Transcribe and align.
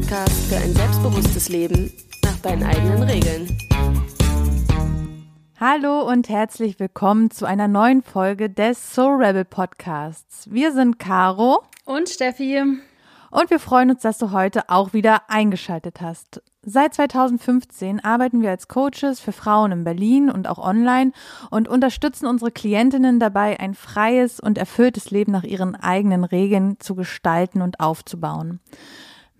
Podcast 0.00 0.46
für 0.48 0.56
ein 0.56 0.72
selbstbewusstes 0.74 1.48
Leben 1.48 1.92
nach 2.22 2.36
deinen 2.38 2.62
eigenen 2.62 3.02
Regeln. 3.02 3.58
Hallo 5.58 6.08
und 6.08 6.28
herzlich 6.28 6.78
willkommen 6.78 7.32
zu 7.32 7.46
einer 7.46 7.66
neuen 7.66 8.02
Folge 8.02 8.48
des 8.48 8.94
Soul 8.94 9.20
Rebel 9.24 9.44
Podcasts. 9.44 10.48
Wir 10.52 10.72
sind 10.72 11.00
Caro 11.00 11.64
und 11.84 12.08
Steffi. 12.08 12.62
Und 13.30 13.50
wir 13.50 13.58
freuen 13.58 13.90
uns, 13.90 14.02
dass 14.02 14.18
du 14.18 14.30
heute 14.30 14.68
auch 14.68 14.92
wieder 14.92 15.28
eingeschaltet 15.28 16.00
hast. 16.00 16.42
Seit 16.62 16.94
2015 16.94 18.02
arbeiten 18.04 18.40
wir 18.40 18.50
als 18.50 18.68
Coaches 18.68 19.18
für 19.18 19.32
Frauen 19.32 19.72
in 19.72 19.84
Berlin 19.84 20.30
und 20.30 20.48
auch 20.48 20.58
online 20.58 21.10
und 21.50 21.66
unterstützen 21.66 22.26
unsere 22.26 22.52
Klientinnen 22.52 23.18
dabei, 23.18 23.58
ein 23.58 23.74
freies 23.74 24.38
und 24.38 24.58
erfülltes 24.58 25.10
Leben 25.10 25.32
nach 25.32 25.44
ihren 25.44 25.74
eigenen 25.74 26.22
Regeln 26.22 26.78
zu 26.78 26.94
gestalten 26.94 27.62
und 27.62 27.80
aufzubauen. 27.80 28.60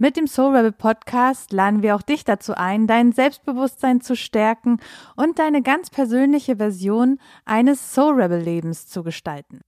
Mit 0.01 0.17
dem 0.17 0.29
Soul 0.29 0.55
Rebel 0.55 0.71
Podcast 0.71 1.51
laden 1.51 1.83
wir 1.83 1.97
auch 1.97 2.03
dich 2.03 2.23
dazu 2.23 2.55
ein, 2.55 2.87
dein 2.87 3.11
Selbstbewusstsein 3.11 4.01
zu 4.01 4.15
stärken 4.15 4.79
und 5.17 5.41
deine 5.41 5.61
ganz 5.61 5.91
persönliche 5.91 6.55
Version 6.55 7.19
eines 7.45 7.95
Soul 7.95 8.23
Rebel 8.23 8.39
Lebens 8.39 8.87
zu 8.87 9.03
gestalten. 9.03 9.61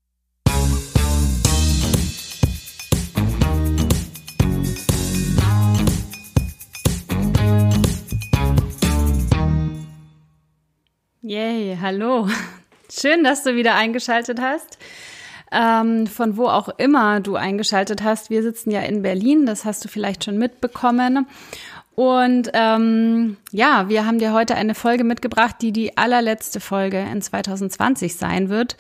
Yay, 11.22 11.76
hallo. 11.80 12.28
Schön, 12.88 13.24
dass 13.24 13.42
du 13.42 13.56
wieder 13.56 13.74
eingeschaltet 13.74 14.40
hast. 14.40 14.78
Ähm, 15.52 16.06
von 16.06 16.37
wo 16.37 16.46
auch 16.46 16.68
immer 16.79 17.20
du 17.20 17.34
eingeschaltet 17.34 18.04
hast. 18.04 18.30
Wir 18.30 18.43
sitzen 18.43 18.70
ja 18.70 18.82
in 18.82 19.02
Berlin, 19.02 19.46
das 19.46 19.65
hast 19.65 19.84
du 19.84 19.88
vielleicht 19.88 20.24
schon 20.24 20.38
mitbekommen. 20.38 21.26
Und 22.01 22.51
ähm, 22.54 23.37
ja, 23.51 23.88
wir 23.88 24.06
haben 24.06 24.18
dir 24.18 24.32
heute 24.32 24.54
eine 24.54 24.74
Folge 24.74 25.04
mitgebracht, 25.04 25.56
die 25.60 25.71
die 25.71 25.98
allerletzte 25.98 26.59
Folge 26.59 26.98
in 26.98 27.21
2020 27.21 28.16
sein 28.16 28.48
wird. 28.48 28.76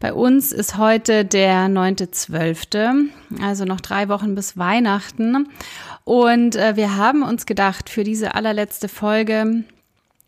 Bei 0.00 0.12
uns 0.12 0.50
ist 0.50 0.76
heute 0.76 1.24
der 1.24 1.68
9.12., 1.68 3.04
also 3.40 3.64
noch 3.64 3.80
drei 3.80 4.08
Wochen 4.08 4.34
bis 4.34 4.58
Weihnachten. 4.58 5.48
Und 6.02 6.56
äh, 6.56 6.76
wir 6.76 6.96
haben 6.96 7.22
uns 7.22 7.46
gedacht, 7.46 7.88
für 7.88 8.02
diese 8.02 8.34
allerletzte 8.34 8.88
Folge 8.88 9.64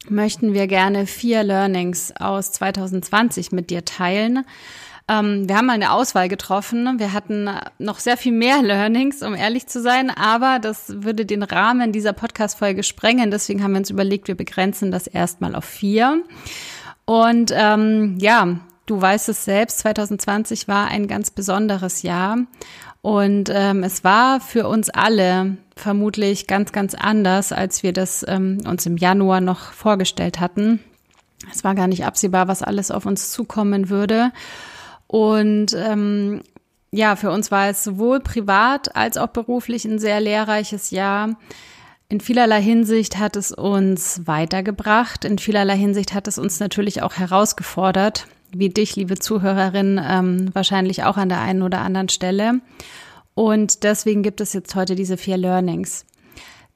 möchten 0.09 0.55
wir 0.55 0.69
gerne 0.69 1.07
vier 1.07 1.43
Learnings 1.43 2.13
aus 2.21 2.53
2020 2.53 3.53
mit 3.53 3.71
dir 3.71 3.85
teilen. 3.85 4.45
Ähm, 5.09 5.49
wir 5.49 5.57
haben 5.57 5.67
mal 5.67 5.73
eine 5.73 5.93
Auswahl 5.93 6.29
getroffen. 6.29 6.99
Wir 6.99 7.13
hatten 7.13 7.49
noch 7.79 7.99
sehr 7.99 8.17
viel 8.17 8.33
mehr 8.33 8.63
Learnings, 8.63 9.23
um 9.23 9.35
ehrlich 9.35 9.67
zu 9.67 9.81
sein, 9.81 10.11
aber 10.11 10.59
das 10.59 11.03
würde 11.03 11.25
den 11.25 11.43
Rahmen 11.43 11.93
dieser 11.93 12.13
Podcast-Folge 12.13 12.83
sprengen. 12.83 13.31
Deswegen 13.31 13.63
haben 13.63 13.73
wir 13.73 13.79
uns 13.79 13.91
überlegt, 13.91 14.29
wir 14.29 14.37
begrenzen 14.37 14.91
das 14.91 15.07
erstmal 15.07 15.55
auf 15.55 15.65
vier. 15.65 16.23
Und 17.05 17.53
ähm, 17.55 18.19
ja, 18.21 18.59
du 18.87 19.01
weißt 19.01 19.31
es 19.31 19.45
selbst, 19.45 19.79
2020 19.79 20.69
war 20.69 20.89
ein 20.89 21.09
ganz 21.09 21.31
besonderes 21.31 22.03
Jahr. 22.03 22.39
Und 23.01 23.51
ähm, 23.51 23.85
es 23.85 24.05
war 24.05 24.41
für 24.41 24.69
uns 24.69 24.91
alle 24.91 25.57
vermutlich 25.77 26.47
ganz, 26.47 26.73
ganz 26.73 26.95
anders, 26.95 27.53
als 27.53 27.83
wir 27.83 27.93
das 27.93 28.25
ähm, 28.29 28.59
uns 28.67 28.85
im 28.85 28.97
Januar 28.97 29.41
noch 29.41 29.73
vorgestellt 29.73 30.41
hatten. 30.41 30.81
Es 31.51 31.65
war 31.65 31.75
gar 31.75 31.87
nicht 31.87 32.05
absehbar, 32.05 32.49
was 32.49 32.63
alles 32.63 32.91
auf 32.91 33.07
uns 33.07 33.31
zukommen 33.31 33.89
würde. 33.89 34.33
Und 35.09 35.75
ähm, 35.75 36.43
ja, 36.93 37.17
für 37.17 37.31
uns 37.31 37.51
war 37.51 37.69
es 37.69 37.83
sowohl 37.83 38.21
privat 38.21 38.95
als 38.95 39.17
auch 39.17 39.29
beruflich 39.29 39.85
ein 39.85 39.99
sehr 39.99 40.21
lehrreiches 40.21 40.91
Jahr. 40.91 41.37
In 42.09 42.21
vielerlei 42.21 42.63
Hinsicht 42.63 43.19
hat 43.19 43.37
es 43.37 43.53
uns 43.53 44.27
weitergebracht. 44.27 45.25
In 45.25 45.39
vielerlei 45.39 45.77
Hinsicht 45.77 46.15
hat 46.15 46.29
es 46.29 46.39
uns 46.39 46.61
natürlich 46.61 47.03
auch 47.03 47.15
herausgefordert, 47.15 48.27
wie 48.53 48.71
dich, 48.71 48.97
liebe 48.97 49.19
Zuhörerin, 49.19 50.01
ähm, 50.03 50.51
wahrscheinlich 50.55 51.05
auch 51.05 51.19
an 51.19 51.29
der 51.29 51.41
einen 51.41 51.63
oder 51.63 51.81
anderen 51.81 52.09
Stelle. 52.09 52.61
Und 53.35 53.85
deswegen 53.85 54.23
gibt 54.23 54.41
es 54.41 54.53
jetzt 54.53 54.75
heute 54.75 54.95
diese 54.95 55.17
vier 55.17 55.37
Learnings. 55.37 56.07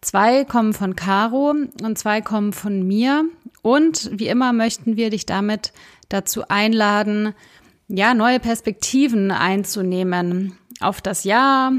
Zwei 0.03 0.44
kommen 0.44 0.75
von 0.75 0.97
Caro 0.97 1.54
und 1.82 1.99
zwei 1.99 2.20
kommen 2.20 2.53
von 2.53 2.87
mir. 2.87 3.25
Und 3.62 4.10
wie 4.12 4.28
immer 4.28 4.53
möchten 4.53 4.97
wir 4.97 5.10
dich 5.10 5.25
damit 5.25 5.72
dazu 6.09 6.49
einladen, 6.49 7.34
ja, 7.95 8.15
neue 8.15 8.41
Perspektiven 8.41 9.31
einzunehmen 9.31 10.57
auf 10.81 11.03
das 11.03 11.25
Jahr, 11.25 11.73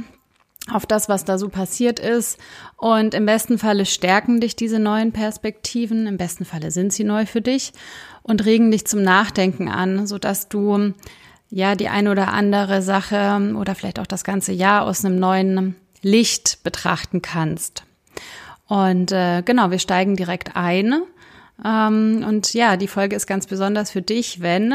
auf 0.71 0.85
das, 0.85 1.09
was 1.09 1.25
da 1.25 1.39
so 1.39 1.49
passiert 1.49 1.99
ist. 1.99 2.37
Und 2.77 3.15
im 3.15 3.25
besten 3.25 3.57
Falle 3.57 3.85
stärken 3.85 4.39
dich 4.39 4.55
diese 4.55 4.77
neuen 4.77 5.11
Perspektiven. 5.11 6.05
Im 6.05 6.17
besten 6.17 6.45
Falle 6.45 6.69
sind 6.69 6.93
sie 6.93 7.03
neu 7.03 7.25
für 7.25 7.41
dich 7.41 7.73
und 8.21 8.45
regen 8.45 8.69
dich 8.69 8.85
zum 8.85 9.01
Nachdenken 9.01 9.69
an, 9.69 10.05
sodass 10.05 10.49
du 10.49 10.93
ja 11.49 11.75
die 11.75 11.89
eine 11.89 12.11
oder 12.11 12.31
andere 12.31 12.83
Sache 12.83 13.53
oder 13.57 13.73
vielleicht 13.73 13.99
auch 13.99 14.07
das 14.07 14.23
ganze 14.23 14.51
Jahr 14.51 14.85
aus 14.85 15.03
einem 15.03 15.17
neuen 15.17 15.75
Licht 16.03 16.63
betrachten 16.63 17.23
kannst. 17.23 17.85
Und 18.67 19.11
äh, 19.11 19.41
genau, 19.43 19.71
wir 19.71 19.79
steigen 19.79 20.15
direkt 20.15 20.55
ein. 20.55 21.01
Ähm, 21.65 22.23
und 22.27 22.53
ja, 22.53 22.77
die 22.77 22.87
Folge 22.87 23.15
ist 23.15 23.25
ganz 23.25 23.47
besonders 23.47 23.89
für 23.89 24.01
dich, 24.03 24.41
wenn 24.41 24.73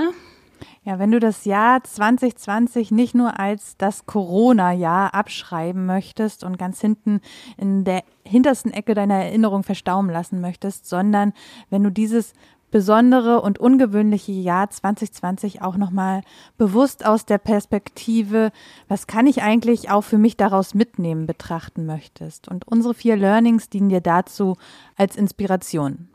ja, 0.88 0.98
wenn 0.98 1.10
du 1.10 1.20
das 1.20 1.44
Jahr 1.44 1.84
2020 1.84 2.90
nicht 2.92 3.14
nur 3.14 3.38
als 3.38 3.76
das 3.76 4.06
Corona-Jahr 4.06 5.12
abschreiben 5.12 5.84
möchtest 5.84 6.44
und 6.44 6.56
ganz 6.56 6.80
hinten 6.80 7.20
in 7.58 7.84
der 7.84 8.04
hintersten 8.24 8.72
Ecke 8.72 8.94
deiner 8.94 9.16
Erinnerung 9.16 9.64
verstauben 9.64 10.08
lassen 10.08 10.40
möchtest, 10.40 10.88
sondern 10.88 11.34
wenn 11.68 11.82
du 11.82 11.90
dieses 11.90 12.32
besondere 12.70 13.42
und 13.42 13.58
ungewöhnliche 13.58 14.32
Jahr 14.32 14.70
2020 14.70 15.60
auch 15.60 15.76
nochmal 15.76 16.22
bewusst 16.56 17.04
aus 17.04 17.26
der 17.26 17.36
Perspektive, 17.36 18.50
was 18.88 19.06
kann 19.06 19.26
ich 19.26 19.42
eigentlich 19.42 19.90
auch 19.90 20.04
für 20.04 20.16
mich 20.16 20.38
daraus 20.38 20.72
mitnehmen, 20.72 21.26
betrachten 21.26 21.84
möchtest. 21.84 22.48
Und 22.48 22.66
unsere 22.66 22.94
vier 22.94 23.16
Learnings 23.16 23.68
dienen 23.68 23.90
dir 23.90 24.00
dazu 24.00 24.56
als 24.96 25.16
Inspiration. 25.16 26.08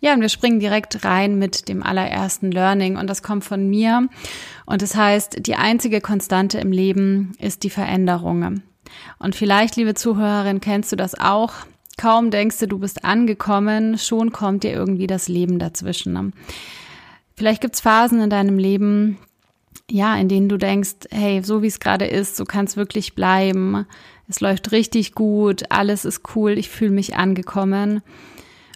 Ja, 0.00 0.14
und 0.14 0.20
wir 0.20 0.28
springen 0.28 0.60
direkt 0.60 1.04
rein 1.04 1.38
mit 1.38 1.68
dem 1.68 1.82
allerersten 1.82 2.50
Learning 2.50 2.96
und 2.96 3.08
das 3.08 3.22
kommt 3.22 3.44
von 3.44 3.68
mir. 3.68 4.08
Und 4.64 4.82
das 4.82 4.94
heißt, 4.94 5.46
die 5.46 5.56
einzige 5.56 6.00
Konstante 6.00 6.58
im 6.58 6.72
Leben 6.72 7.32
ist 7.38 7.62
die 7.62 7.70
Veränderung. 7.70 8.62
Und 9.18 9.34
vielleicht, 9.34 9.76
liebe 9.76 9.94
Zuhörerin, 9.94 10.60
kennst 10.60 10.92
du 10.92 10.96
das 10.96 11.18
auch. 11.18 11.52
Kaum 11.98 12.30
denkst 12.30 12.58
du, 12.58 12.68
du 12.68 12.78
bist 12.78 13.04
angekommen, 13.04 13.96
schon 13.96 14.30
kommt 14.30 14.64
dir 14.64 14.72
irgendwie 14.72 15.06
das 15.06 15.28
Leben 15.28 15.58
dazwischen. 15.58 16.34
Vielleicht 17.34 17.62
gibt's 17.62 17.80
Phasen 17.80 18.20
in 18.20 18.30
deinem 18.30 18.58
Leben, 18.58 19.18
ja, 19.90 20.16
in 20.16 20.28
denen 20.28 20.48
du 20.48 20.58
denkst, 20.58 21.08
hey, 21.10 21.42
so 21.42 21.62
wie 21.62 21.68
es 21.68 21.80
gerade 21.80 22.06
ist, 22.06 22.36
so 22.36 22.44
kann 22.44 22.66
es 22.66 22.76
wirklich 22.76 23.14
bleiben. 23.14 23.86
Es 24.28 24.40
läuft 24.40 24.72
richtig 24.72 25.14
gut, 25.14 25.70
alles 25.70 26.04
ist 26.04 26.22
cool, 26.34 26.58
ich 26.58 26.68
fühle 26.68 26.90
mich 26.90 27.16
angekommen. 27.16 28.02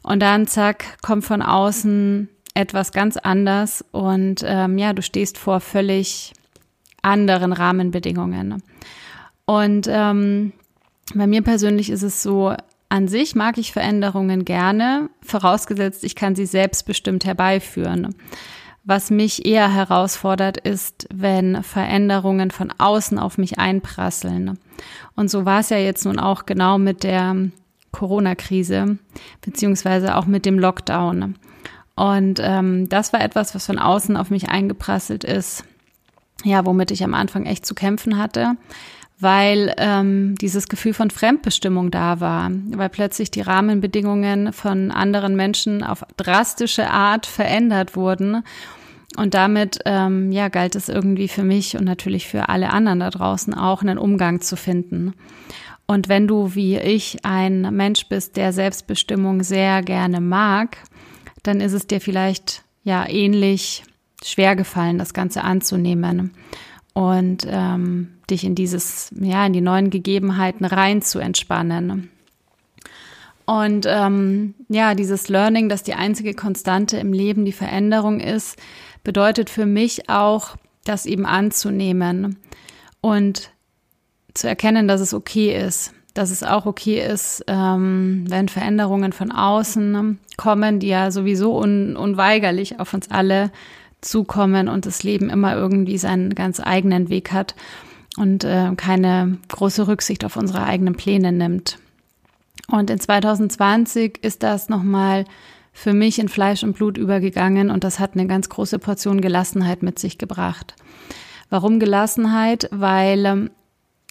Und 0.03 0.21
dann, 0.21 0.47
zack, 0.47 0.99
kommt 1.03 1.25
von 1.25 1.43
außen 1.43 2.29
etwas 2.55 2.93
ganz 2.93 3.17
anders 3.17 3.85
und 3.93 4.43
ähm, 4.45 4.77
ja, 4.79 4.93
du 4.93 5.03
stehst 5.03 5.39
vor 5.39 5.61
völlig 5.61 6.33
anderen 7.03 7.53
Rahmenbedingungen. 7.53 8.63
Und 9.47 9.87
ähm, 9.89 10.53
bei 11.15 11.27
mir 11.27 11.43
persönlich 11.43 11.91
ist 11.91 12.03
es 12.03 12.23
so, 12.23 12.55
an 12.89 13.09
sich 13.09 13.35
mag 13.35 13.57
ich 13.57 13.73
Veränderungen 13.73 14.45
gerne, 14.45 15.11
vorausgesetzt, 15.23 16.05
ich 16.05 16.17
kann 16.17 16.35
sie 16.35 16.47
selbstbestimmt 16.47 17.25
herbeiführen. 17.25 18.15
Was 18.83 19.11
mich 19.11 19.47
eher 19.47 19.73
herausfordert, 19.73 20.57
ist, 20.57 21.07
wenn 21.13 21.63
Veränderungen 21.63 22.51
von 22.51 22.73
außen 22.77 23.19
auf 23.19 23.39
mich 23.39 23.59
einprasseln. 23.59 24.59
Und 25.15 25.31
so 25.31 25.45
war 25.45 25.61
es 25.61 25.69
ja 25.69 25.77
jetzt 25.77 26.05
nun 26.05 26.19
auch 26.19 26.47
genau 26.47 26.79
mit 26.79 27.05
der 27.05 27.51
Corona-Krise, 27.93 28.99
beziehungsweise 29.41 30.17
auch 30.17 30.27
mit 30.27 30.47
dem 30.47 30.59
Lockdown. 30.59 31.37
Und 31.97 32.41
ähm, 32.43 32.89
das 32.89 33.13
war 33.13 33.21
etwas, 33.21 33.55
was 33.55 33.67
von 33.67 33.79
außen 33.79 34.17
auf 34.17 34.31
mich 34.31 34.49
eingeprasselt 34.49 35.25
ist, 35.25 35.65
ja, 36.45 36.65
womit 36.65 36.91
ich 36.91 37.05
am 37.05 37.15
Anfang 37.15 37.47
echt 37.47 37.67
zu 37.67 37.75
kämpfen 37.75 38.17
hatte 38.17 38.57
weil 39.21 39.75
ähm, 39.77 40.35
dieses 40.37 40.69
Gefühl 40.69 40.95
von 40.95 41.11
Fremdbestimmung 41.11 41.91
da 41.91 42.21
war, 42.21 42.51
weil 42.71 42.89
plötzlich 42.89 43.31
die 43.31 43.43
Rahmenbedingungen 43.43 44.53
von 44.53 44.91
anderen 44.91 45.37
Menschen 45.37 45.85
auf 45.85 46.05
drastische 46.17 46.89
Art 46.91 47.27
verändert 47.27 47.97
wurden. 47.97 48.43
Und 49.17 49.35
damit 49.35 49.81
ähm, 49.85 50.33
ja, 50.33 50.49
galt 50.49 50.75
es 50.75 50.89
irgendwie 50.89 51.29
für 51.29 51.43
mich 51.43 51.77
und 51.77 51.85
natürlich 51.85 52.29
für 52.29 52.49
alle 52.49 52.71
anderen 52.71 53.01
da 53.01 53.11
draußen 53.11 53.53
auch, 53.53 53.83
einen 53.83 53.99
Umgang 53.99 54.41
zu 54.41 54.57
finden. 54.57 55.13
Und 55.91 56.09
wenn 56.09 56.29
du 56.29 56.55
wie 56.55 56.79
ich 56.79 57.25
ein 57.25 57.63
Mensch 57.75 58.07
bist, 58.07 58.37
der 58.37 58.53
Selbstbestimmung 58.53 59.43
sehr 59.43 59.83
gerne 59.83 60.21
mag, 60.21 60.77
dann 61.43 61.61
ist 61.61 61.73
es 61.73 61.89
dir 61.89 62.01
vielleicht 62.01 62.63
ja 62.85 63.09
ähnlich 63.09 63.83
schwer 64.23 64.55
gefallen, 64.55 64.99
das 64.99 65.15
Ganze 65.15 65.43
anzunehmen. 65.43 66.31
und 66.95 67.45
ähm, 67.51 68.21
dich 68.31 68.45
in 68.45 68.55
dieses, 68.55 69.13
ja, 69.21 69.45
in 69.45 69.53
die 69.53 69.61
neuen 69.61 69.91
Gegebenheiten 69.91 70.65
rein 70.65 71.03
zu 71.03 71.19
entspannen. 71.19 72.09
Und 73.45 73.85
ähm, 73.89 74.55
ja, 74.69 74.95
dieses 74.95 75.29
Learning, 75.29 75.69
dass 75.69 75.83
die 75.83 75.95
einzige 75.95 76.35
Konstante 76.35 76.99
im 76.99 77.13
Leben 77.13 77.45
die 77.45 77.51
Veränderung 77.51 78.21
ist, 78.21 78.57
bedeutet 79.03 79.51
für 79.51 79.67
mich 79.67 80.09
auch, 80.09 80.57
das 80.85 81.05
eben 81.05 81.27
anzunehmen 81.27 82.39
und 83.01 83.51
zu 84.35 84.49
erkennen, 84.49 84.89
dass 84.89 85.01
es 85.01 85.15
okay 85.15 85.57
ist, 85.57 85.93
dass 86.15 86.31
es 86.31 86.43
auch 86.43 86.67
okay 86.67 87.01
ist, 87.01 87.45
ähm, 87.47 88.25
wenn 88.29 88.49
Veränderungen 88.49 89.13
von 89.13 89.33
außen 89.33 90.19
kommen, 90.37 90.81
die 90.81 90.89
ja 90.89 91.11
sowieso 91.11 91.59
un 91.59 91.97
unweigerlich 91.97 92.81
auf 92.81 92.95
uns 92.95 93.11
alle 93.11 93.51
zukommen 94.01 94.69
und 94.69 94.87
das 94.87 95.03
Leben 95.03 95.29
immer 95.29 95.55
irgendwie 95.55 95.99
seinen 95.99 96.35
ganz 96.35 96.61
eigenen 96.61 97.11
Weg 97.11 97.33
hat 97.33 97.55
und 98.17 98.45
äh, 98.45 98.71
keine 98.77 99.39
große 99.49 99.87
Rücksicht 99.87 100.25
auf 100.25 100.37
unsere 100.37 100.65
eigenen 100.65 100.95
Pläne 100.95 101.33
nimmt. 101.33 101.79
Und 102.69 102.91
in 102.91 102.99
2020 102.99 104.19
ist 104.23 104.43
das 104.43 104.69
nochmal 104.69 105.25
für 105.73 105.93
mich 105.93 106.19
in 106.19 106.29
Fleisch 106.29 106.63
und 106.63 106.75
Blut 106.75 106.99
übergegangen 106.99 107.71
und 107.71 107.85
das 107.85 107.99
hat 108.01 108.15
eine 108.15 108.27
ganz 108.27 108.49
große 108.49 108.79
Portion 108.79 109.21
Gelassenheit 109.21 109.83
mit 109.83 109.99
sich 109.99 110.19
gebracht. 110.19 110.75
Warum 111.49 111.81
Gelassenheit? 111.81 112.69
Weil 112.71 113.27
ähm, 113.27 113.51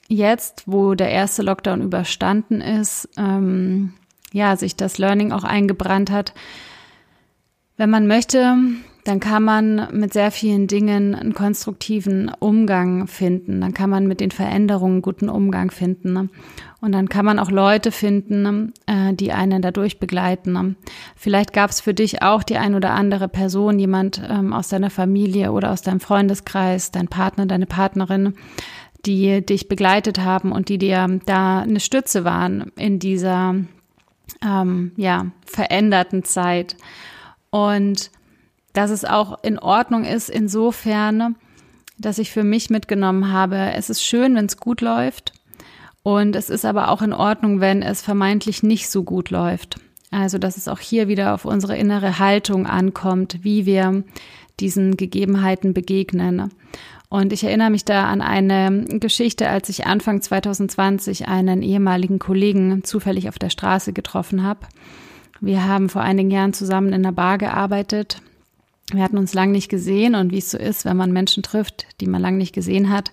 jetzt, 0.09 0.63
wo 0.65 0.95
der 0.95 1.09
erste 1.09 1.43
Lockdown 1.43 1.81
überstanden 1.81 2.59
ist, 2.59 3.07
ähm, 3.17 3.93
ja, 4.33 4.57
sich 4.57 4.75
das 4.75 4.97
Learning 4.97 5.31
auch 5.31 5.45
eingebrannt 5.45 6.11
hat. 6.11 6.33
Wenn 7.77 7.89
man 7.89 8.07
möchte, 8.07 8.57
dann 9.05 9.19
kann 9.19 9.43
man 9.43 9.87
mit 9.91 10.13
sehr 10.13 10.29
vielen 10.29 10.67
Dingen 10.67 11.15
einen 11.15 11.33
konstruktiven 11.33 12.29
Umgang 12.39 13.07
finden. 13.07 13.61
Dann 13.61 13.73
kann 13.73 13.89
man 13.89 14.07
mit 14.07 14.19
den 14.19 14.31
Veränderungen 14.31 14.95
einen 14.95 15.01
guten 15.01 15.29
Umgang 15.29 15.71
finden. 15.71 16.29
Und 16.81 16.91
dann 16.91 17.09
kann 17.09 17.25
man 17.25 17.39
auch 17.39 17.51
Leute 17.51 17.91
finden, 17.91 18.73
äh, 18.85 19.13
die 19.13 19.31
einen 19.31 19.61
dadurch 19.61 19.99
begleiten. 19.99 20.75
Vielleicht 21.15 21.53
gab 21.53 21.71
es 21.71 21.81
für 21.81 21.93
dich 21.93 22.21
auch 22.21 22.43
die 22.43 22.57
ein 22.57 22.75
oder 22.75 22.91
andere 22.91 23.27
Person, 23.27 23.79
jemand 23.79 24.21
ähm, 24.29 24.53
aus 24.53 24.69
deiner 24.69 24.89
Familie 24.89 25.51
oder 25.51 25.71
aus 25.71 25.81
deinem 25.81 25.99
Freundeskreis, 25.99 26.91
dein 26.91 27.07
Partner, 27.07 27.45
deine 27.45 27.65
Partnerin, 27.65 28.35
die 29.05 29.45
dich 29.45 29.67
begleitet 29.67 30.19
haben 30.19 30.51
und 30.51 30.69
die 30.69 30.77
dir 30.77 31.19
da 31.25 31.59
eine 31.59 31.79
Stütze 31.79 32.25
waren 32.25 32.71
in 32.75 32.99
dieser 32.99 33.55
ähm, 34.43 34.91
ja 34.97 35.27
veränderten 35.45 36.23
Zeit. 36.23 36.75
Und 37.49 38.11
dass 38.73 38.91
es 38.91 39.05
auch 39.05 39.43
in 39.43 39.57
Ordnung 39.57 40.05
ist, 40.05 40.29
insofern, 40.29 41.35
dass 41.97 42.19
ich 42.19 42.31
für 42.31 42.43
mich 42.43 42.69
mitgenommen 42.69 43.31
habe, 43.31 43.57
es 43.73 43.89
ist 43.89 44.03
schön, 44.03 44.35
wenn 44.35 44.45
es 44.45 44.57
gut 44.57 44.81
läuft. 44.81 45.33
Und 46.03 46.35
es 46.35 46.49
ist 46.49 46.65
aber 46.65 46.89
auch 46.89 47.01
in 47.01 47.13
Ordnung, 47.13 47.59
wenn 47.59 47.81
es 47.81 48.01
vermeintlich 48.01 48.63
nicht 48.63 48.89
so 48.89 49.03
gut 49.03 49.31
läuft. 49.31 49.79
Also, 50.11 50.37
dass 50.37 50.57
es 50.57 50.67
auch 50.67 50.79
hier 50.79 51.07
wieder 51.07 51.33
auf 51.33 51.45
unsere 51.45 51.77
innere 51.77 52.19
Haltung 52.19 52.65
ankommt, 52.65 53.39
wie 53.43 53.65
wir 53.65 54.03
diesen 54.59 54.97
Gegebenheiten 54.97 55.73
begegnen. 55.73 56.51
Und 57.09 57.33
ich 57.33 57.43
erinnere 57.43 57.71
mich 57.71 57.85
da 57.85 58.05
an 58.05 58.21
eine 58.21 58.85
Geschichte, 58.99 59.49
als 59.49 59.67
ich 59.69 59.87
Anfang 59.87 60.21
2020 60.21 61.27
einen 61.27 61.63
ehemaligen 61.63 62.19
Kollegen 62.19 62.83
zufällig 62.83 63.29
auf 63.29 63.39
der 63.39 63.49
Straße 63.49 63.93
getroffen 63.93 64.43
habe. 64.43 64.61
Wir 65.41 65.65
haben 65.65 65.89
vor 65.89 66.01
einigen 66.01 66.29
Jahren 66.29 66.53
zusammen 66.53 66.89
in 66.89 67.05
einer 67.05 67.11
Bar 67.13 67.37
gearbeitet 67.39 68.21
wir 68.91 69.03
hatten 69.03 69.17
uns 69.17 69.33
lang 69.33 69.51
nicht 69.51 69.69
gesehen 69.69 70.15
und 70.15 70.31
wie 70.31 70.39
es 70.39 70.51
so 70.51 70.57
ist, 70.57 70.85
wenn 70.85 70.97
man 70.97 71.11
Menschen 71.11 71.43
trifft, 71.43 71.85
die 72.01 72.07
man 72.07 72.21
lang 72.21 72.37
nicht 72.37 72.53
gesehen 72.53 72.89
hat, 72.89 73.11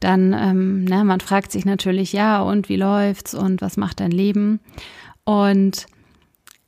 dann, 0.00 0.32
ähm, 0.32 0.84
ne, 0.84 1.04
man 1.04 1.20
fragt 1.20 1.50
sich 1.50 1.64
natürlich, 1.64 2.12
ja, 2.12 2.40
und 2.40 2.68
wie 2.68 2.76
läuft's 2.76 3.34
und 3.34 3.60
was 3.60 3.76
macht 3.76 3.98
dein 3.98 4.12
Leben? 4.12 4.60
Und 5.24 5.86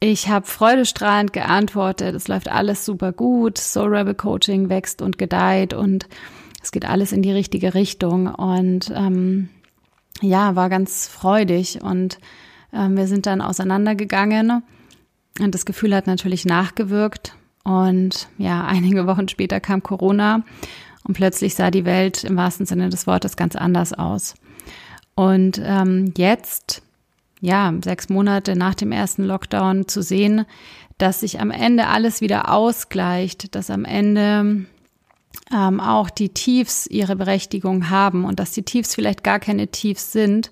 ich 0.01 0.29
habe 0.29 0.47
freudestrahlend 0.47 1.33
geantwortet, 1.33 2.15
es 2.15 2.27
läuft 2.27 2.51
alles 2.51 2.85
super 2.85 3.13
gut, 3.13 3.59
Soul 3.59 3.95
Rebel 3.95 4.15
Coaching 4.15 4.69
wächst 4.69 5.01
und 5.01 5.17
gedeiht 5.17 5.73
und 5.73 6.09
es 6.63 6.73
geht 6.73 6.85
alles 6.85 7.13
in 7.13 7.23
die 7.23 7.33
richtige 7.33 7.75
Richtung 7.75 8.27
und 8.27 8.93
ähm, 8.95 9.49
ja, 10.21 10.57
war 10.57 10.69
ganz 10.69 11.09
freudig 11.09 11.83
und 11.83 12.19
ähm, 12.73 12.97
wir 12.97 13.07
sind 13.07 13.27
dann 13.27 13.41
auseinandergegangen 13.41 14.63
und 15.41 15.55
das 15.55 15.65
Gefühl 15.65 15.95
hat 15.95 16.07
natürlich 16.07 16.45
nachgewirkt 16.45 17.35
und 17.65 18.29
ja, 18.39 18.65
einige 18.67 19.07
Wochen 19.07 19.29
später 19.29 19.61
kam 19.61 19.83
Corona 19.83 20.43
und 21.05 21.15
plötzlich 21.15 21.55
sah 21.55 21.71
die 21.71 21.85
Welt 21.85 22.25
im 22.25 22.37
wahrsten 22.37 22.67
Sinne 22.67 22.91
des 22.91 23.07
Wortes 23.07 23.37
ganz 23.37 23.57
anders 23.57 23.93
aus. 23.93 24.35
Und 25.15 25.61
ähm, 25.65 26.13
jetzt, 26.17 26.83
ja, 27.41 27.73
sechs 27.83 28.09
Monate 28.09 28.57
nach 28.57 28.75
dem 28.75 28.93
ersten 28.93 29.25
Lockdown 29.25 29.89
zu 29.89 30.03
sehen, 30.03 30.45
dass 30.99 31.21
sich 31.21 31.41
am 31.41 31.51
Ende 31.51 31.87
alles 31.87 32.21
wieder 32.21 32.53
ausgleicht, 32.53 33.55
dass 33.55 33.71
am 33.71 33.85
Ende 33.85 34.67
ähm, 35.53 35.81
auch 35.81 36.11
die 36.11 36.29
Tiefs 36.31 36.87
ihre 36.87 37.17
Berechtigung 37.17 37.91
haben 37.91 38.25
und 38.25 38.41
dass 38.41 38.53
die 38.53 38.63
Tiefs 38.63 38.95
vielleicht 38.95 39.25
gar 39.25 39.41
keine 39.41 39.69
Tiefs 39.69 40.13
sind, 40.13 40.51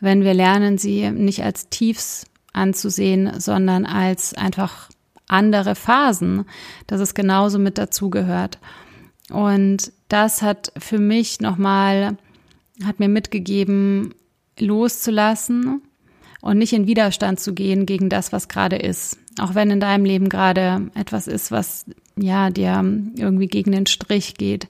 wenn 0.00 0.22
wir 0.22 0.34
lernen, 0.34 0.78
sie 0.78 1.10
nicht 1.10 1.42
als 1.42 1.68
Tiefs 1.68 2.26
anzusehen, 2.52 3.40
sondern 3.40 3.86
als 3.86 4.34
einfach 4.34 4.90
andere 5.28 5.74
Phasen, 5.74 6.44
dass 6.86 7.00
es 7.00 7.14
genauso 7.14 7.58
mit 7.58 7.78
dazugehört. 7.78 8.58
Und 9.30 9.92
das 10.08 10.42
hat 10.42 10.72
für 10.78 10.98
mich 10.98 11.40
nochmal, 11.40 12.16
hat 12.84 13.00
mir 13.00 13.08
mitgegeben, 13.08 14.14
loszulassen 14.58 15.82
und 16.40 16.58
nicht 16.58 16.72
in 16.72 16.86
Widerstand 16.86 17.40
zu 17.40 17.52
gehen 17.54 17.86
gegen 17.86 18.08
das, 18.08 18.32
was 18.32 18.48
gerade 18.48 18.76
ist. 18.76 19.18
Auch 19.40 19.54
wenn 19.54 19.70
in 19.70 19.80
deinem 19.80 20.04
Leben 20.04 20.28
gerade 20.28 20.90
etwas 20.94 21.26
ist, 21.26 21.50
was 21.50 21.86
ja 22.18 22.50
dir 22.50 22.84
irgendwie 23.16 23.48
gegen 23.48 23.72
den 23.72 23.86
Strich 23.86 24.34
geht, 24.34 24.68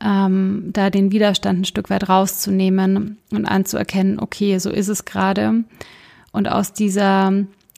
ähm, 0.00 0.70
da 0.72 0.90
den 0.90 1.12
Widerstand 1.12 1.60
ein 1.60 1.64
Stück 1.64 1.90
weit 1.90 2.08
rauszunehmen 2.08 3.18
und 3.30 3.46
anzuerkennen, 3.46 4.18
okay, 4.18 4.58
so 4.58 4.70
ist 4.70 4.88
es 4.88 5.04
gerade. 5.04 5.64
Und 6.32 6.48
aus 6.48 6.72
dieser 6.72 7.32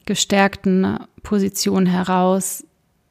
gestärkten 0.07 0.99
Position 1.23 1.87
heraus 1.87 2.65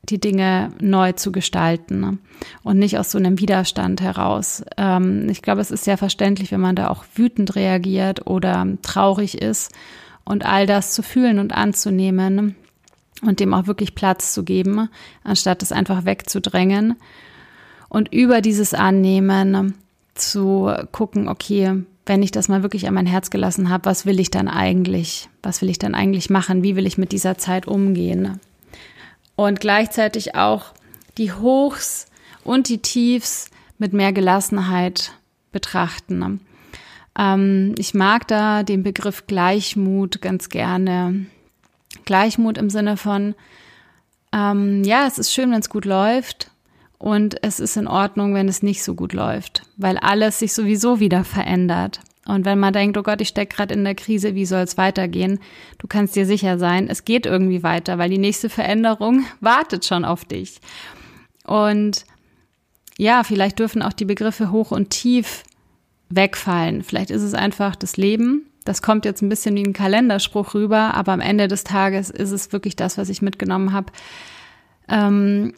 die 0.04 0.20
Dinge 0.20 0.72
neu 0.82 1.12
zu 1.14 1.32
gestalten 1.32 2.20
und 2.64 2.80
nicht 2.80 2.98
aus 2.98 3.12
so 3.12 3.18
einem 3.18 3.40
Widerstand 3.40 4.02
heraus. 4.02 4.64
Ähm, 4.78 5.30
ich 5.30 5.42
glaube, 5.42 5.62
es 5.62 5.72
ist 5.72 5.84
sehr 5.84 5.98
verständlich, 5.98 6.52
wenn 6.52 6.62
man 6.62 6.76
da 6.76 6.90
auch 6.90 7.06
wütend 7.16 7.56
reagiert 7.56 8.26
oder 8.28 8.66
traurig 8.82 9.42
ist 9.42 9.72
und 10.26 10.46
all 10.46 10.66
das 10.66 10.94
zu 10.94 11.04
fühlen 11.04 11.40
und 11.40 11.54
anzunehmen 11.54 12.56
und 13.22 13.40
dem 13.40 13.54
auch 13.54 13.68
wirklich 13.68 13.96
Platz 13.96 14.34
zu 14.34 14.44
geben, 14.44 14.90
anstatt 15.24 15.64
es 15.64 15.72
einfach 15.72 16.06
wegzudrängen 16.06 16.96
und 17.90 18.12
über 18.14 18.42
dieses 18.42 18.74
Annehmen 18.74 19.76
zu 20.16 20.72
gucken, 20.92 21.28
okay, 21.28 21.84
wenn 22.06 22.24
ich 22.24 22.32
das 22.32 22.48
mal 22.48 22.64
wirklich 22.64 22.88
an 22.88 22.94
mein 22.94 23.06
Herz 23.06 23.30
gelassen 23.30 23.70
habe, 23.70 23.86
was 23.86 24.06
will 24.06 24.20
ich 24.20 24.32
dann 24.32 24.48
eigentlich? 24.48 25.30
Was 25.44 25.62
will 25.62 25.70
ich 25.70 25.80
dann 25.80 25.96
eigentlich 25.96 26.30
machen? 26.30 26.64
Wie 26.64 26.76
will 26.76 26.88
ich 26.88 26.98
mit 26.98 27.12
dieser 27.12 27.38
Zeit 27.38 27.68
umgehen? 27.68 28.40
Und 29.36 29.60
gleichzeitig 29.60 30.36
auch 30.36 30.74
die 31.18 31.32
Hochs 31.32 32.08
und 32.44 32.70
die 32.70 32.80
Tiefs 32.80 33.50
mit 33.78 33.94
mehr 33.94 34.14
Gelassenheit 34.14 35.14
betrachten. 35.52 36.40
Ähm, 37.18 37.76
ich 37.78 37.94
mag 37.94 38.28
da 38.28 38.64
den 38.64 38.84
Begriff 38.84 39.28
Gleichmut 39.28 40.22
ganz 40.22 40.50
gerne. 40.50 41.26
Gleichmut 42.12 42.58
im 42.58 42.70
Sinne 42.70 42.98
von, 42.98 43.36
ähm, 44.34 44.84
ja, 44.84 45.08
es 45.08 45.18
ist 45.18 45.32
schön, 45.32 45.50
wenn 45.52 45.62
es 45.62 45.70
gut 45.70 45.86
läuft, 45.86 46.52
und 47.02 47.44
es 47.44 47.60
ist 47.60 47.78
in 47.78 47.88
Ordnung, 47.88 48.36
wenn 48.36 48.48
es 48.48 48.62
nicht 48.62 48.84
so 48.84 48.94
gut 48.94 49.14
läuft, 49.14 49.64
weil 49.76 49.98
alles 49.98 50.38
sich 50.38 50.54
sowieso 50.54 51.00
wieder 51.00 51.24
verändert. 51.24 52.02
Und 52.28 52.46
wenn 52.46 52.60
man 52.60 52.74
denkt, 52.74 52.96
oh 52.96 53.02
Gott, 53.02 53.22
ich 53.22 53.30
stecke 53.30 53.56
gerade 53.56 53.74
in 53.74 53.84
der 53.84 53.96
Krise, 53.96 54.36
wie 54.36 54.46
soll 54.46 54.62
es 54.62 54.78
weitergehen? 54.78 55.40
Du 55.80 55.88
kannst 55.88 56.16
dir 56.16 56.28
sicher 56.28 56.60
sein, 56.60 56.88
es 56.88 57.04
geht 57.04 57.26
irgendwie 57.26 57.64
weiter, 57.64 57.98
weil 57.98 58.12
die 58.12 58.20
nächste 58.20 58.50
Veränderung 58.50 59.26
wartet 59.40 59.84
schon 59.86 60.06
auf 60.06 60.26
dich. 60.26 60.62
Und 61.44 62.06
ja, 63.00 63.24
vielleicht 63.24 63.58
dürfen 63.58 63.82
auch 63.82 63.94
die 63.94 64.06
Begriffe 64.06 64.52
hoch 64.52 64.70
und 64.70 64.92
tief 64.92 65.42
wegfallen. 66.10 66.84
Vielleicht 66.84 67.10
ist 67.10 67.24
es 67.24 67.34
einfach 67.34 67.76
das 67.76 67.98
Leben. 67.98 68.51
Das 68.64 68.82
kommt 68.82 69.06
jetzt 69.06 69.22
ein 69.22 69.30
bisschen 69.30 69.56
wie 69.56 69.64
ein 69.64 69.74
Kalenderspruch 69.74 70.54
rüber, 70.54 70.94
aber 70.94 71.14
am 71.14 71.22
Ende 71.22 71.48
des 71.48 71.64
Tages 71.64 72.10
ist 72.10 72.32
es 72.32 72.54
wirklich 72.54 72.76
das, 72.76 72.98
was 72.98 73.10
ich 73.10 73.22
mitgenommen 73.22 73.74
habe. 73.74 73.92
Ähm, 74.88 75.54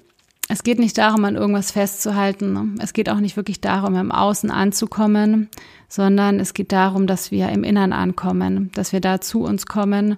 es 0.49 0.63
geht 0.63 0.79
nicht 0.79 0.97
darum, 0.97 1.23
an 1.25 1.35
irgendwas 1.35 1.71
festzuhalten. 1.71 2.77
Es 2.81 2.93
geht 2.93 3.09
auch 3.09 3.19
nicht 3.19 3.37
wirklich 3.37 3.61
darum, 3.61 3.95
im 3.95 4.11
Außen 4.11 4.51
anzukommen, 4.51 5.49
sondern 5.87 6.39
es 6.39 6.53
geht 6.53 6.71
darum, 6.71 7.07
dass 7.07 7.31
wir 7.31 7.49
im 7.49 7.63
Innern 7.63 7.93
ankommen, 7.93 8.71
dass 8.73 8.91
wir 8.91 8.99
da 8.99 9.21
zu 9.21 9.43
uns 9.43 9.65
kommen, 9.65 10.17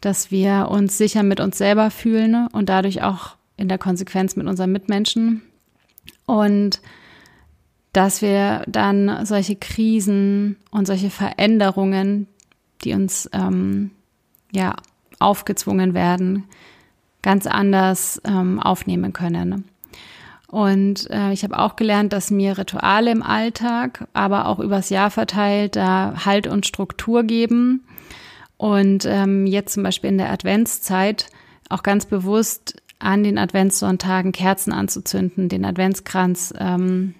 dass 0.00 0.30
wir 0.30 0.68
uns 0.70 0.98
sicher 0.98 1.22
mit 1.22 1.40
uns 1.40 1.58
selber 1.58 1.90
fühlen 1.90 2.48
und 2.48 2.68
dadurch 2.68 3.02
auch 3.02 3.36
in 3.56 3.68
der 3.68 3.78
Konsequenz 3.78 4.36
mit 4.36 4.46
unseren 4.46 4.72
Mitmenschen. 4.72 5.42
Und 6.26 6.80
dass 7.92 8.22
wir 8.22 8.62
dann 8.66 9.26
solche 9.26 9.56
Krisen 9.56 10.56
und 10.70 10.86
solche 10.86 11.10
Veränderungen, 11.10 12.28
die 12.84 12.94
uns 12.94 13.28
ähm, 13.32 13.90
ja 14.52 14.76
aufgezwungen 15.18 15.94
werden, 15.94 16.44
ganz 17.22 17.46
anders 17.46 18.20
ähm, 18.24 18.60
aufnehmen 18.60 19.12
können. 19.12 19.64
Und 20.46 21.08
äh, 21.10 21.32
ich 21.32 21.44
habe 21.44 21.58
auch 21.58 21.76
gelernt, 21.76 22.12
dass 22.12 22.30
mir 22.32 22.58
Rituale 22.58 23.12
im 23.12 23.22
Alltag, 23.22 24.08
aber 24.14 24.46
auch 24.46 24.58
übers 24.58 24.90
Jahr 24.90 25.10
verteilt, 25.10 25.76
da 25.76 26.24
Halt 26.24 26.48
und 26.48 26.66
Struktur 26.66 27.22
geben. 27.22 27.84
Und 28.56 29.04
ähm, 29.06 29.46
jetzt 29.46 29.74
zum 29.74 29.84
Beispiel 29.84 30.10
in 30.10 30.18
der 30.18 30.32
Adventszeit 30.32 31.26
auch 31.68 31.84
ganz 31.84 32.04
bewusst 32.04 32.82
an 32.98 33.22
den 33.22 33.38
Adventssonntagen 33.38 34.32
Kerzen 34.32 34.72
anzuzünden, 34.72 35.48
den 35.48 35.64
Adventskranz 35.64 36.52
ähm, 36.58 37.14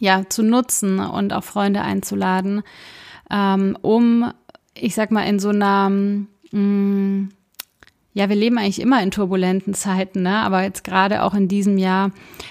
ja 0.00 0.24
zu 0.28 0.42
nutzen 0.42 0.98
und 0.98 1.32
auch 1.32 1.44
Freunde 1.44 1.82
einzuladen, 1.82 2.62
ähm, 3.30 3.78
um, 3.80 4.32
ich 4.74 4.96
sag 4.96 5.12
mal, 5.12 5.22
in 5.22 5.38
so 5.38 5.50
einer 5.50 5.88
mh, 5.88 6.26
mm, 6.52 7.28
ja, 8.12 8.28
wir 8.28 8.36
leben 8.36 8.58
eigentlich 8.58 8.80
immer 8.80 9.02
in 9.02 9.12
turbulenten 9.12 9.72
Zeiten, 9.72 10.22
ne? 10.22 10.38
aber 10.38 10.62
jetzt 10.62 10.82
gerade 10.82 11.22
auch 11.22 11.32
in 11.34 11.46
diesem 11.46 11.78
Jahr 11.78 12.10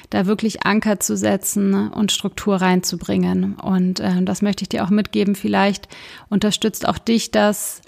da 0.10 0.26
wirklich 0.26 0.66
Anker 0.66 1.02
zu 1.02 1.18
setzen 1.18 1.90
und 1.90 2.14
Struktur 2.14 2.58
reinzubringen. 2.58 3.56
Und 3.56 4.00
äh, 4.00 4.24
das 4.24 4.42
möchte 4.42 4.64
ich 4.64 4.70
dir 4.70 4.86
auch 4.86 4.90
mitgeben. 4.90 5.36
Vielleicht 5.36 5.90
unterstützt 6.30 6.88
auch 6.88 6.98
dich 6.98 7.32
das, 7.32 7.82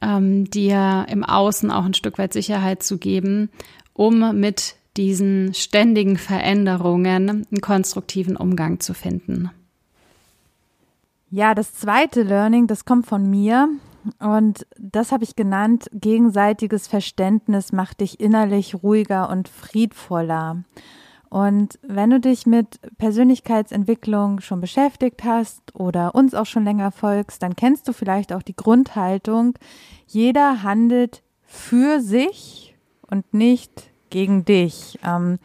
ähm, 0.00 0.48
dir 0.48 1.06
im 1.10 1.22
Außen 1.22 1.70
auch 1.70 1.84
ein 1.84 1.94
Stück 1.94 2.16
weit 2.16 2.32
Sicherheit 2.32 2.82
zu 2.82 2.96
geben, 2.96 3.50
um 3.92 4.40
mit 4.40 4.76
diesen 4.96 5.54
ständigen 5.54 6.18
Veränderungen 6.18 7.28
einen 7.30 7.60
konstruktiven 7.60 8.36
Umgang 8.36 8.80
zu 8.80 8.94
finden. 8.94 9.50
Ja, 11.30 11.54
das 11.54 11.74
zweite 11.74 12.22
Learning, 12.22 12.66
das 12.66 12.84
kommt 12.84 13.06
von 13.06 13.28
mir. 13.28 13.68
Und 14.18 14.66
das 14.78 15.12
habe 15.12 15.24
ich 15.24 15.36
genannt, 15.36 15.88
gegenseitiges 15.92 16.88
Verständnis 16.88 17.72
macht 17.72 18.00
dich 18.00 18.20
innerlich 18.20 18.82
ruhiger 18.82 19.30
und 19.30 19.48
friedvoller. 19.48 20.64
Und 21.30 21.78
wenn 21.82 22.10
du 22.10 22.20
dich 22.20 22.44
mit 22.44 22.78
Persönlichkeitsentwicklung 22.98 24.40
schon 24.40 24.60
beschäftigt 24.60 25.24
hast 25.24 25.74
oder 25.74 26.14
uns 26.14 26.34
auch 26.34 26.44
schon 26.44 26.64
länger 26.64 26.90
folgst, 26.90 27.42
dann 27.42 27.56
kennst 27.56 27.88
du 27.88 27.94
vielleicht 27.94 28.34
auch 28.34 28.42
die 28.42 28.56
Grundhaltung, 28.56 29.54
jeder 30.06 30.62
handelt 30.62 31.22
für 31.46 32.00
sich 32.00 32.76
und 33.06 33.32
nicht 33.32 33.91
gegen 34.12 34.44
dich. 34.44 34.98
Ähm, 35.04 35.40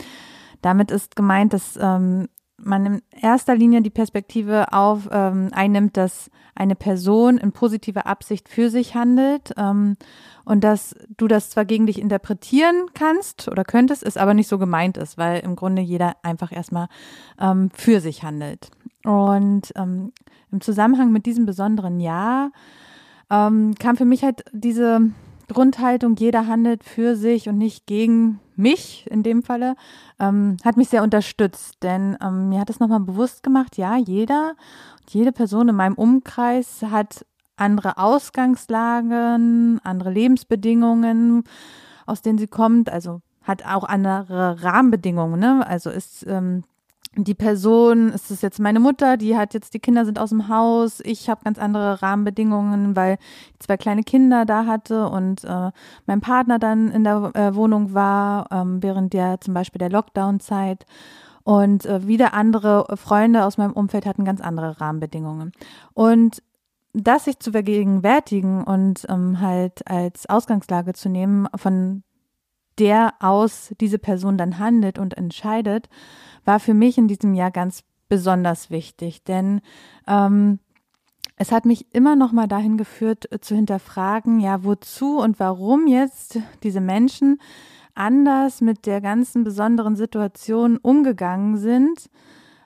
damit 0.62 0.92
ist 0.92 1.16
gemeint, 1.16 1.54
dass 1.54 1.78
ähm, 1.82 2.28
man 2.58 2.86
in 2.86 3.02
erster 3.22 3.56
Linie 3.56 3.82
die 3.82 3.90
Perspektive 3.90 4.74
auf 4.74 5.08
ähm, 5.12 5.50
einnimmt, 5.52 5.98
dass 5.98 6.30
eine 6.56 6.76
Person 6.76 7.38
in 7.38 7.52
positiver 7.52 8.08
Absicht 8.08 8.50
für 8.50 8.70
sich 8.70 8.96
handelt 8.96 9.54
ähm, 9.58 9.96
und 10.44 10.64
dass 10.64 10.96
du 11.18 11.28
das 11.28 11.52
zwar 11.52 11.66
gegen 11.66 11.86
dich 11.86 12.02
interpretieren 12.02 12.88
kannst 12.94 13.48
oder 13.48 13.64
könntest, 13.64 14.04
es 14.04 14.18
aber 14.18 14.34
nicht 14.34 14.48
so 14.48 14.58
gemeint 14.58 14.98
ist, 14.98 15.18
weil 15.18 15.40
im 15.40 15.56
Grunde 15.56 15.82
jeder 15.82 16.16
einfach 16.24 16.52
erstmal 16.52 16.88
ähm, 17.40 17.70
für 17.74 18.02
sich 18.02 18.24
handelt. 18.24 18.72
Und 19.04 19.72
ähm, 19.76 20.12
im 20.52 20.62
Zusammenhang 20.62 21.12
mit 21.12 21.26
diesem 21.26 21.46
besonderen 21.46 22.00
Jahr 22.00 22.52
ähm, 23.30 23.76
kam 23.76 23.98
für 23.98 24.06
mich 24.06 24.24
halt 24.24 24.44
diese 24.52 25.12
Grundhaltung, 25.48 26.16
jeder 26.18 26.48
handelt 26.48 26.84
für 26.84 27.16
sich 27.16 27.48
und 27.48 27.58
nicht 27.58 27.86
gegen 27.88 28.40
mich 28.56 29.06
in 29.10 29.24
dem 29.24 29.44
Falle, 29.44 29.76
ähm, 30.20 30.58
hat 30.66 30.78
mich 30.78 30.90
sehr 30.90 31.04
unterstützt, 31.04 31.76
denn 31.84 32.18
ähm, 32.22 32.50
mir 32.50 32.60
hat 32.60 32.70
es 32.70 32.80
nochmal 32.80 33.00
bewusst 33.00 33.44
gemacht, 33.44 33.78
ja, 33.78 33.96
jeder, 33.98 34.56
jede 35.10 35.32
Person 35.32 35.70
in 35.70 35.76
meinem 35.76 35.96
Umkreis 35.96 36.82
hat 36.82 37.26
andere 37.56 37.98
Ausgangslagen, 37.98 39.80
andere 39.84 40.12
Lebensbedingungen, 40.12 41.44
aus 42.06 42.22
denen 42.22 42.38
sie 42.38 42.48
kommt, 42.48 42.90
also 42.90 43.22
hat 43.44 43.66
auch 43.66 43.84
andere 43.84 44.62
Rahmenbedingungen, 44.62 45.40
ne? 45.40 45.66
Also 45.66 45.90
ist 45.90 46.26
ähm, 46.28 46.64
die 47.18 47.34
Person, 47.34 48.10
ist 48.10 48.32
es 48.32 48.42
jetzt 48.42 48.60
meine 48.60 48.80
Mutter, 48.80 49.18
die 49.18 49.36
hat 49.36 49.54
jetzt, 49.54 49.74
die 49.74 49.80
Kinder 49.80 50.06
sind 50.06 50.20
aus 50.20 50.30
dem 50.30 50.48
Haus, 50.48 51.02
ich 51.04 51.30
habe 51.30 51.44
ganz 51.44 51.58
andere 51.58 52.02
Rahmenbedingungen, 52.02 52.96
weil 52.96 53.18
ich 53.54 53.60
zwei 53.60 53.78
kleine 53.78 54.04
Kinder 54.04 54.46
da 54.46 54.66
hatte 54.66 55.10
und 55.10 55.44
äh, 55.44 55.72
mein 56.06 56.22
Partner 56.22 56.60
dann 56.60 56.92
in 56.92 57.04
der 57.04 57.32
äh, 57.34 57.56
Wohnung 57.56 57.94
war, 57.94 58.48
ähm, 58.52 58.84
während 58.84 59.14
der 59.14 59.42
zum 59.42 59.54
Beispiel 59.54 59.80
der 59.80 59.90
Lockdown-Zeit. 59.90 60.86
Und 61.44 61.86
äh, 61.86 62.06
wieder 62.06 62.34
andere 62.34 62.86
Freunde 62.98 63.46
aus 63.46 63.58
meinem 63.58 63.72
Umfeld 63.72 64.06
hatten 64.06 64.26
ganz 64.26 64.42
andere 64.42 64.82
Rahmenbedingungen. 64.82 65.54
Und 65.94 66.44
das 66.94 67.26
sich 67.26 67.40
zu 67.40 67.52
vergegenwärtigen 67.52 68.64
und 68.64 69.06
ähm, 69.08 69.40
halt 69.40 69.88
als 69.90 70.28
Ausgangslage 70.30 70.94
zu 70.94 71.10
nehmen, 71.10 71.48
von 71.56 72.04
der 72.80 73.14
aus 73.20 73.74
diese 73.80 74.00
Person 74.00 74.38
dann 74.38 74.60
handelt 74.60 75.00
und 75.00 75.16
entscheidet, 75.16 75.90
war 76.46 76.60
für 76.60 76.74
mich 76.74 76.98
in 76.98 77.08
diesem 77.08 77.34
Jahr 77.34 77.52
ganz 77.52 77.84
besonders 78.10 78.70
wichtig, 78.70 79.24
denn 79.24 79.62
ähm, 80.08 80.60
es 81.38 81.52
hat 81.52 81.66
mich 81.66 81.94
immer 81.94 82.16
noch 82.16 82.32
mal 82.32 82.48
dahin 82.48 82.78
geführt, 82.78 83.32
äh, 83.32 83.40
zu 83.40 83.56
hinterfragen, 83.56 84.40
ja, 84.40 84.64
wozu 84.64 85.20
und 85.20 85.40
warum 85.40 85.88
jetzt 85.88 86.40
diese 86.64 86.82
Menschen 86.82 87.40
anders 87.94 88.62
mit 88.62 88.86
der 88.86 89.02
ganzen 89.02 89.44
besonderen 89.44 89.96
Situation 89.96 90.78
umgegangen 90.78 91.58
sind, 91.58 92.10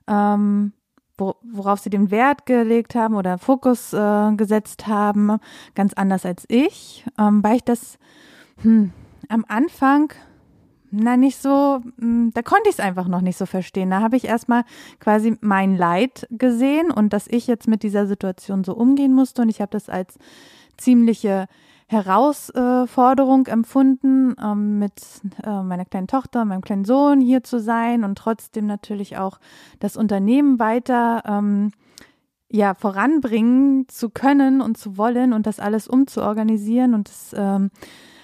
ähm, 0.07 0.73
worauf 1.17 1.79
sie 1.79 1.89
den 1.89 2.09
Wert 2.09 2.45
gelegt 2.45 2.95
haben 2.95 3.15
oder 3.15 3.37
Fokus 3.37 3.93
äh, 3.93 4.31
gesetzt 4.35 4.87
haben, 4.87 5.37
ganz 5.75 5.93
anders 5.93 6.25
als 6.25 6.45
ich, 6.47 7.05
ähm, 7.19 7.43
weil 7.43 7.57
ich 7.57 7.63
das 7.63 7.99
hm, 8.61 8.91
am 9.31 9.45
Anfang 9.47 10.13
na, 10.93 11.15
nicht 11.15 11.41
so, 11.41 11.81
hm, 11.99 12.31
da 12.33 12.41
konnte 12.41 12.67
ich 12.67 12.75
es 12.75 12.79
einfach 12.81 13.07
noch 13.07 13.21
nicht 13.21 13.37
so 13.37 13.45
verstehen. 13.45 13.89
Da 13.89 14.01
habe 14.01 14.17
ich 14.17 14.25
erstmal 14.25 14.65
quasi 14.99 15.37
mein 15.39 15.77
Leid 15.77 16.27
gesehen 16.31 16.91
und 16.91 17.13
dass 17.13 17.27
ich 17.27 17.47
jetzt 17.47 17.67
mit 17.69 17.81
dieser 17.81 18.07
Situation 18.07 18.65
so 18.65 18.73
umgehen 18.73 19.13
musste 19.13 19.41
und 19.41 19.49
ich 19.49 19.61
habe 19.61 19.71
das 19.71 19.87
als 19.87 20.19
ziemliche 20.77 21.47
Herausforderung 21.87 23.47
empfunden, 23.47 24.35
ähm, 24.41 24.79
mit 24.79 24.93
äh, 25.43 25.61
meiner 25.61 25.85
kleinen 25.85 26.07
Tochter, 26.07 26.43
meinem 26.45 26.61
kleinen 26.61 26.85
Sohn 26.85 27.21
hier 27.21 27.43
zu 27.43 27.59
sein 27.59 28.03
und 28.03 28.17
trotzdem 28.17 28.65
natürlich 28.65 29.17
auch 29.17 29.39
das 29.79 29.95
Unternehmen 29.95 30.59
weiter 30.59 31.23
ähm, 31.25 31.71
ja 32.49 32.73
voranbringen 32.73 33.87
zu 33.87 34.09
können 34.09 34.61
und 34.61 34.77
zu 34.77 34.97
wollen 34.97 35.31
und 35.31 35.47
das 35.47 35.59
alles 35.61 35.87
umzuorganisieren 35.87 36.93
und 36.93 37.07
das 37.07 37.33
ähm, 37.37 37.71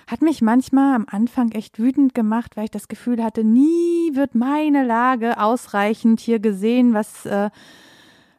hat 0.07 0.21
mich 0.21 0.41
manchmal 0.41 0.95
am 0.95 1.05
Anfang 1.09 1.51
echt 1.51 1.79
wütend 1.79 2.15
gemacht, 2.15 2.55
weil 2.55 2.65
ich 2.65 2.71
das 2.71 2.87
Gefühl 2.87 3.23
hatte, 3.23 3.43
nie 3.43 4.15
wird 4.15 4.35
meine 4.35 4.85
Lage 4.85 5.39
ausreichend 5.39 6.19
hier 6.19 6.39
gesehen, 6.39 6.93
was 6.93 7.25
äh, 7.25 7.49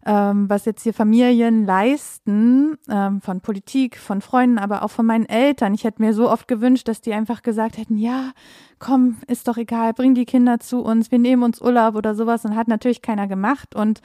ähm, 0.09 0.49
was 0.49 0.65
jetzt 0.65 0.85
hier 0.85 0.95
Familien 0.95 1.67
leisten, 1.67 2.79
ähm, 2.89 3.21
von 3.21 3.43
Politik, 3.43 3.99
von 3.99 4.23
Freunden, 4.23 4.59
aber 4.59 4.83
auch 4.83 4.91
von 4.91 5.05
meinen 5.05 5.27
Eltern. 5.27 5.75
Ich 5.75 5.85
hätte 5.85 6.01
mir 6.01 6.15
so 6.15 6.31
oft 6.31 6.49
gewünscht, 6.49 6.89
dass 6.89 7.03
die 7.03 7.13
einfach 7.13 7.43
gesagt 7.43 7.77
hätten, 7.77 7.99
ja, 7.99 8.31
komm, 8.79 9.19
ist 9.27 9.49
doch 9.49 9.59
egal, 9.59 9.93
bring 9.93 10.15
die 10.15 10.25
Kinder 10.25 10.61
zu 10.61 10.81
uns, 10.81 11.11
wir 11.11 11.19
nehmen 11.19 11.43
uns 11.43 11.61
Urlaub 11.61 11.95
oder 11.95 12.15
sowas 12.15 12.45
und 12.47 12.57
hat 12.57 12.69
natürlich 12.69 13.03
keiner 13.03 13.27
gemacht. 13.27 13.75
Und 13.75 14.01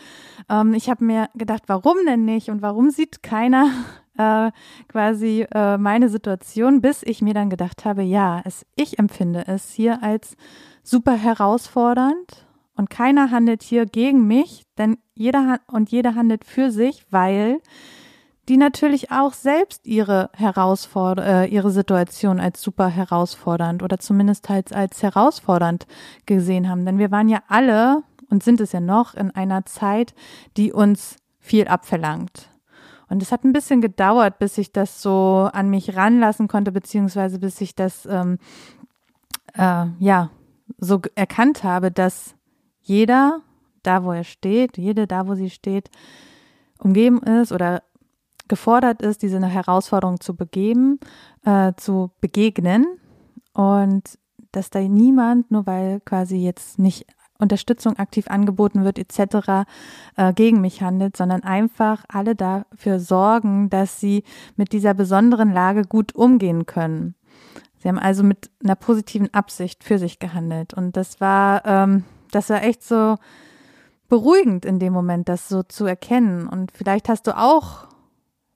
ähm, 0.50 0.74
ich 0.74 0.90
habe 0.90 1.06
mir 1.06 1.30
gedacht, 1.36 1.64
warum 1.68 1.98
denn 2.06 2.26
nicht 2.26 2.50
und 2.50 2.62
warum 2.62 2.90
sieht 2.90 3.24
keiner 3.24 3.70
äh, 4.18 4.52
quasi 4.88 5.46
äh, 5.54 5.78
meine 5.78 6.10
Situation, 6.10 6.82
bis 6.82 7.04
ich 7.04 7.22
mir 7.22 7.34
dann 7.34 7.50
gedacht 7.50 7.86
habe, 7.86 8.04
ja, 8.04 8.42
es, 8.46 8.66
ich 8.76 9.00
empfinde 9.00 9.46
es 9.48 9.72
hier 9.72 10.04
als 10.04 10.36
super 10.84 11.16
herausfordernd 11.16 12.46
und 12.76 12.90
keiner 12.90 13.32
handelt 13.32 13.64
hier 13.64 13.86
gegen 13.86 14.28
mich, 14.28 14.66
denn 14.78 14.98
jeder 15.14 15.60
und 15.68 15.92
jeder 15.92 16.16
handelt 16.16 16.46
für 16.46 16.72
sich, 16.72 17.06
weil 17.12 17.60
die 18.50 18.58
natürlich 18.58 19.12
auch 19.12 19.34
selbst 19.34 19.86
ihre 19.88 20.30
Herausforder 20.34 21.44
äh, 21.44 21.48
ihre 21.48 21.72
Situation 21.72 22.40
als 22.40 22.62
super 22.62 22.90
herausfordernd 22.90 23.84
oder 23.84 24.00
zumindest 24.00 24.50
halt 24.50 24.74
als 24.74 25.02
herausfordernd 25.02 25.88
gesehen 26.26 26.70
haben. 26.70 26.86
Denn 26.86 26.98
wir 26.98 27.12
waren 27.12 27.30
ja 27.30 27.42
alle 27.48 28.04
und 28.30 28.44
sind 28.44 28.60
es 28.60 28.74
ja 28.74 28.82
noch 28.82 29.14
in 29.14 29.32
einer 29.32 29.66
Zeit, 29.66 30.14
die 30.58 30.74
uns 30.74 31.16
viel 31.40 31.68
abverlangt. 31.68 32.50
Und 33.10 33.22
es 33.22 33.32
hat 33.32 33.44
ein 33.44 33.54
bisschen 33.54 33.82
gedauert, 33.82 34.40
bis 34.40 34.58
ich 34.58 34.72
das 34.72 35.02
so 35.02 35.50
an 35.52 35.70
mich 35.70 35.96
ranlassen 35.96 36.48
konnte, 36.48 36.72
beziehungsweise 36.72 37.40
bis 37.40 37.62
ich 37.62 37.76
das 37.76 38.06
ähm, 38.06 38.38
äh, 39.56 39.86
ja 40.00 40.30
so 40.78 41.02
erkannt 41.16 41.64
habe, 41.64 41.92
dass 41.92 42.36
jeder 42.82 43.42
da, 43.84 44.04
wo 44.04 44.12
er 44.12 44.24
steht, 44.24 44.78
jede 44.78 45.08
da, 45.08 45.28
wo 45.28 45.36
sie 45.36 45.50
steht, 45.50 45.90
umgeben 46.80 47.22
ist 47.22 47.52
oder 47.52 47.84
gefordert 48.48 49.02
ist, 49.02 49.22
diese 49.22 49.46
Herausforderung 49.46 50.20
zu 50.20 50.36
begeben, 50.36 51.00
äh, 51.46 51.74
zu 51.78 52.12
begegnen. 52.22 52.86
Und 53.54 54.18
dass 54.52 54.70
da 54.70 54.80
niemand, 54.80 55.52
nur 55.52 55.66
weil 55.66 56.00
quasi 56.02 56.38
jetzt 56.38 56.80
nicht 56.80 57.06
Unterstützung 57.44 57.98
aktiv 57.98 58.28
angeboten 58.28 58.84
wird 58.84 58.98
etc. 58.98 59.68
Äh, 60.18 60.34
gegen 60.34 60.62
mich 60.62 60.82
handelt, 60.82 61.16
sondern 61.16 61.44
einfach 61.44 62.04
alle 62.08 62.36
dafür 62.36 63.00
sorgen, 63.00 63.70
dass 63.70 64.00
sie 64.00 64.24
mit 64.56 64.72
dieser 64.74 64.94
besonderen 64.94 65.54
Lage 65.54 65.84
gut 65.84 66.16
umgehen 66.16 66.66
können. 66.66 67.16
Sie 67.78 67.90
haben 67.90 68.00
also 68.00 68.24
mit 68.24 68.50
einer 68.64 68.76
positiven 68.76 69.34
Absicht 69.34 69.84
für 69.84 70.00
sich 70.00 70.20
gehandelt 70.20 70.74
und 70.74 70.98
das 70.98 71.20
war, 71.20 71.66
ähm, 71.66 72.06
das 72.32 72.50
war 72.50 72.64
echt 72.64 72.82
so 72.82 73.18
beruhigend 74.08 74.64
in 74.66 74.80
dem 74.80 74.94
Moment, 74.94 75.28
das 75.28 75.50
so 75.50 75.64
zu 75.64 75.86
erkennen. 75.86 76.48
Und 76.48 76.72
vielleicht 76.72 77.10
hast 77.10 77.28
du 77.28 77.38
auch 77.38 77.88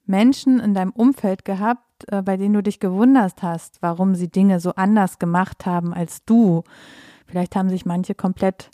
Menschen 0.06 0.60
in 0.60 0.74
deinem 0.74 0.92
Umfeld 0.92 1.46
gehabt, 1.46 2.06
äh, 2.12 2.22
bei 2.22 2.38
denen 2.38 2.54
du 2.54 2.64
dich 2.64 2.80
gewundert 2.80 3.42
hast, 3.42 3.82
warum 3.82 4.16
sie 4.16 4.30
Dinge 4.30 4.60
so 4.60 4.74
anders 4.76 5.20
gemacht 5.20 5.66
haben 5.66 5.94
als 5.94 6.24
du. 6.26 6.64
Vielleicht 7.28 7.56
haben 7.56 7.70
sich 7.70 7.86
manche 7.86 8.16
komplett 8.16 8.70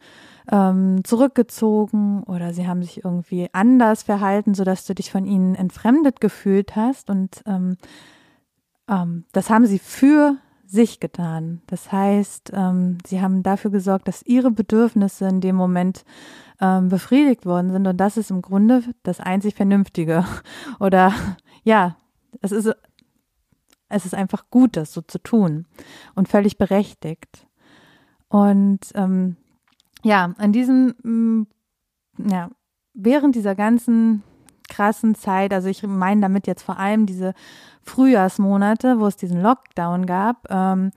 ähm, 0.51 1.03
zurückgezogen 1.03 2.23
oder 2.23 2.53
sie 2.53 2.67
haben 2.67 2.83
sich 2.83 3.03
irgendwie 3.03 3.49
anders 3.53 4.03
verhalten, 4.03 4.53
sodass 4.53 4.85
du 4.85 4.93
dich 4.93 5.11
von 5.11 5.25
ihnen 5.25 5.55
entfremdet 5.55 6.21
gefühlt 6.21 6.75
hast. 6.75 7.09
Und 7.09 7.43
ähm, 7.45 7.77
ähm, 8.89 9.25
das 9.31 9.49
haben 9.49 9.65
sie 9.65 9.79
für 9.79 10.37
sich 10.65 10.99
getan. 10.99 11.61
Das 11.67 11.91
heißt, 11.91 12.51
ähm, 12.53 12.97
sie 13.05 13.21
haben 13.21 13.43
dafür 13.43 13.71
gesorgt, 13.71 14.07
dass 14.07 14.23
ihre 14.23 14.51
Bedürfnisse 14.51 15.27
in 15.27 15.39
dem 15.39 15.55
Moment 15.55 16.03
ähm, 16.59 16.89
befriedigt 16.89 17.45
worden 17.45 17.71
sind. 17.71 17.87
Und 17.87 17.97
das 17.97 18.17
ist 18.17 18.31
im 18.31 18.41
Grunde 18.41 18.83
das 19.03 19.19
einzig 19.19 19.55
Vernünftige. 19.55 20.25
Oder 20.79 21.13
ja, 21.63 21.95
es 22.41 22.51
ist, 22.51 22.73
es 23.89 24.05
ist 24.05 24.15
einfach 24.15 24.49
gut, 24.49 24.75
das 24.75 24.93
so 24.93 25.01
zu 25.01 25.19
tun 25.19 25.67
und 26.15 26.27
völlig 26.27 26.57
berechtigt. 26.57 27.45
Und 28.33 28.79
ähm, 28.95 29.35
ja, 30.01 30.33
an 30.39 30.53
diesem, 30.53 30.95
mm, 31.03 31.47
ja, 32.31 32.49
während 32.95 33.35
dieser 33.35 33.53
ganzen 33.53 34.23
krassen 34.67 35.13
Zeit, 35.13 35.53
also 35.53 35.69
ich 35.69 35.83
meine 35.83 36.21
damit 36.21 36.47
jetzt 36.47 36.63
vor 36.63 36.79
allem 36.79 37.05
diese 37.05 37.35
Frühjahrsmonate, 37.83 38.99
wo 38.99 39.05
es 39.05 39.17
diesen 39.17 39.39
Lockdown 39.39 40.07
gab, 40.07 40.49
ähm, 40.49 40.89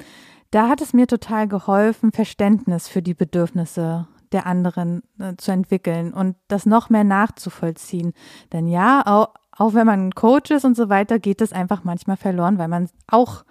da 0.51 0.69
hat 0.71 0.81
es 0.81 0.95
mir 0.95 1.07
total 1.07 1.47
geholfen, 1.47 2.11
Verständnis 2.11 2.89
für 2.89 3.03
die 3.03 3.13
Bedürfnisse 3.13 4.09
der 4.33 4.47
anderen 4.47 5.03
äh, 5.19 5.37
zu 5.37 5.53
entwickeln 5.53 6.15
und 6.15 6.37
das 6.49 6.65
noch 6.65 6.89
mehr 6.89 7.05
nachzuvollziehen. 7.05 8.15
Denn 8.55 8.67
ja, 8.67 9.03
auch, 9.05 9.35
auch 9.53 9.75
wenn 9.75 9.87
man 9.87 10.13
Coach 10.13 10.53
ist 10.53 10.65
und 10.65 10.75
so 10.75 10.89
weiter, 10.89 11.19
geht 11.19 11.43
es 11.43 11.53
einfach 11.53 11.85
manchmal 11.85 12.17
verloren, 12.17 12.57
weil 12.57 12.69
man 12.69 12.89
auch 13.09 13.45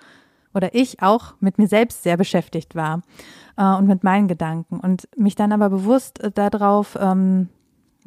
oder 0.56 0.74
ich 0.74 1.02
auch 1.02 1.36
mit 1.40 1.58
mir 1.58 1.68
selbst 1.68 2.04
sehr 2.04 2.18
beschäftigt 2.18 2.76
war 2.76 3.02
äh, 3.58 3.76
und 3.76 3.88
mit 3.88 4.04
meinen 4.04 4.28
Gedanken 4.28 4.80
und 4.80 5.08
mich 5.18 5.36
dann 5.36 5.52
aber 5.52 5.70
bewusst 5.70 6.24
äh, 6.24 6.32
darauf 6.32 6.98
ähm, 7.00 7.50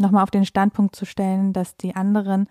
nochmal 0.00 0.23
auf 0.23 0.31
den 0.31 0.45
Standpunkt 0.45 0.97
zu 0.97 1.05
stellen, 1.05 1.52
dass 1.52 1.76
die 1.76 1.95
anderen 1.95 2.49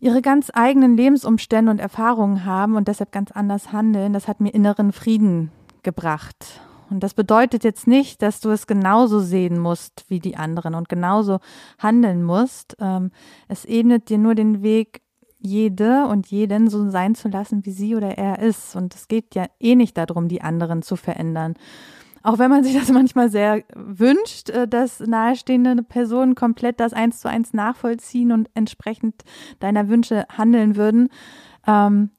ihre 0.00 0.22
ganz 0.22 0.50
eigenen 0.54 0.96
Lebensumstände 0.96 1.70
und 1.70 1.80
Erfahrungen 1.80 2.44
haben 2.44 2.76
und 2.76 2.88
deshalb 2.88 3.12
ganz 3.12 3.32
anders 3.32 3.72
handeln, 3.72 4.12
das 4.12 4.28
hat 4.28 4.40
mir 4.40 4.54
inneren 4.54 4.92
Frieden 4.92 5.50
gebracht. 5.82 6.60
Und 6.90 7.00
das 7.00 7.14
bedeutet 7.14 7.64
jetzt 7.64 7.86
nicht, 7.86 8.22
dass 8.22 8.40
du 8.40 8.50
es 8.50 8.66
genauso 8.66 9.20
sehen 9.20 9.58
musst 9.58 10.04
wie 10.08 10.20
die 10.20 10.36
anderen 10.36 10.74
und 10.74 10.88
genauso 10.88 11.38
handeln 11.78 12.22
musst. 12.22 12.76
Ähm, 12.80 13.10
es 13.46 13.64
ebnet 13.64 14.08
dir 14.08 14.18
nur 14.18 14.34
den 14.34 14.62
Weg, 14.62 15.02
jede 15.38 16.06
und 16.06 16.26
jeden 16.28 16.68
so 16.68 16.90
sein 16.90 17.14
zu 17.14 17.28
lassen, 17.28 17.64
wie 17.64 17.70
sie 17.70 17.94
oder 17.94 18.18
er 18.18 18.40
ist. 18.40 18.76
Und 18.76 18.94
es 18.94 19.08
geht 19.08 19.34
ja 19.34 19.46
eh 19.60 19.74
nicht 19.74 19.96
darum, 19.96 20.28
die 20.28 20.42
anderen 20.42 20.82
zu 20.82 20.96
verändern. 20.96 21.54
Auch 22.22 22.38
wenn 22.38 22.50
man 22.50 22.64
sich 22.64 22.74
das 22.74 22.88
manchmal 22.92 23.30
sehr 23.30 23.62
wünscht, 23.74 24.50
äh, 24.50 24.66
dass 24.66 25.00
nahestehende 25.00 25.82
Personen 25.82 26.34
komplett 26.34 26.80
das 26.80 26.92
eins 26.92 27.20
zu 27.20 27.28
eins 27.28 27.52
nachvollziehen 27.52 28.32
und 28.32 28.50
entsprechend 28.54 29.24
deiner 29.60 29.88
Wünsche 29.88 30.26
handeln 30.36 30.76
würden, 30.76 31.08
ähm, 31.66 32.10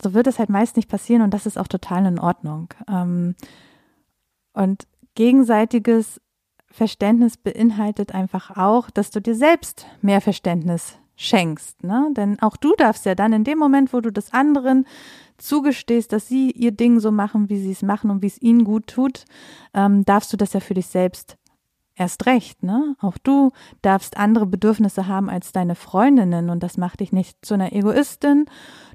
so 0.00 0.14
wird 0.14 0.28
es 0.28 0.38
halt 0.38 0.48
meist 0.48 0.76
nicht 0.76 0.88
passieren 0.88 1.22
und 1.22 1.34
das 1.34 1.46
ist 1.46 1.58
auch 1.58 1.66
total 1.66 2.06
in 2.06 2.20
Ordnung. 2.20 2.68
Ähm, 2.88 3.34
und 4.52 4.86
gegenseitiges 5.14 6.20
Verständnis 6.70 7.36
beinhaltet 7.36 8.14
einfach 8.14 8.56
auch, 8.56 8.90
dass 8.90 9.10
du 9.10 9.20
dir 9.20 9.34
selbst 9.34 9.86
mehr 10.02 10.20
Verständnis 10.20 10.98
schenkst. 11.18 11.82
Ne? 11.82 12.08
Denn 12.16 12.40
auch 12.40 12.56
du 12.56 12.74
darfst 12.76 13.04
ja 13.04 13.14
dann 13.14 13.32
in 13.32 13.44
dem 13.44 13.58
Moment, 13.58 13.92
wo 13.92 14.00
du 14.00 14.10
das 14.10 14.32
anderen 14.32 14.86
zugestehst, 15.36 16.12
dass 16.12 16.28
sie 16.28 16.50
ihr 16.52 16.72
Ding 16.72 17.00
so 17.00 17.10
machen, 17.10 17.48
wie 17.48 17.58
sie 17.58 17.72
es 17.72 17.82
machen 17.82 18.10
und 18.10 18.22
wie 18.22 18.28
es 18.28 18.40
ihnen 18.40 18.64
gut 18.64 18.86
tut, 18.86 19.24
ähm, 19.74 20.04
darfst 20.04 20.32
du 20.32 20.36
das 20.36 20.52
ja 20.52 20.60
für 20.60 20.74
dich 20.74 20.86
selbst 20.86 21.36
erst 21.96 22.26
recht, 22.26 22.62
ne? 22.62 22.94
Auch 23.00 23.18
du 23.18 23.50
darfst 23.82 24.16
andere 24.16 24.46
Bedürfnisse 24.46 25.08
haben 25.08 25.28
als 25.28 25.50
deine 25.50 25.74
Freundinnen 25.74 26.48
und 26.48 26.62
das 26.62 26.76
macht 26.78 27.00
dich 27.00 27.12
nicht 27.12 27.44
zu 27.44 27.54
einer 27.54 27.72
Egoistin. 27.72 28.46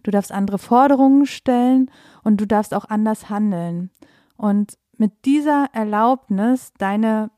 Du 0.04 0.12
darfst 0.12 0.32
andere 0.32 0.58
Forderungen 0.58 1.26
stellen 1.26 1.92
und 2.24 2.40
du 2.40 2.48
darfst 2.48 2.74
auch 2.74 2.86
anders 2.86 3.30
handeln. 3.30 3.92
Und 4.38 4.78
mit 4.98 5.26
dieser 5.26 5.68
Erlaubnis, 5.74 6.72
deine 6.78 7.30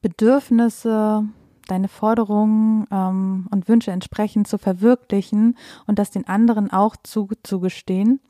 Bedürfnisse 0.00 1.28
deine 1.68 1.88
Forderungen 1.88 2.86
ähm, 2.90 3.46
und 3.50 3.68
Wünsche 3.68 3.90
entsprechend 3.90 4.48
zu 4.48 4.58
verwirklichen 4.58 5.56
und 5.86 5.98
das 5.98 6.10
den 6.10 6.26
anderen 6.26 6.72
auch 6.72 6.96
zugestehen, 7.42 8.20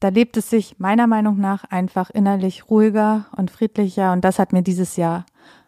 da 0.00 0.08
lebt 0.08 0.36
es 0.36 0.50
sich 0.50 0.78
meiner 0.78 1.06
Meinung 1.06 1.38
nach 1.38 1.64
einfach 1.64 2.10
innerlich 2.10 2.68
ruhiger 2.70 3.26
und 3.36 3.50
friedlicher 3.50 4.12
und 4.12 4.24
das 4.24 4.38
hat 4.38 4.52
mir 4.52 4.62
dieses 4.62 4.96
Jahr 4.96 5.24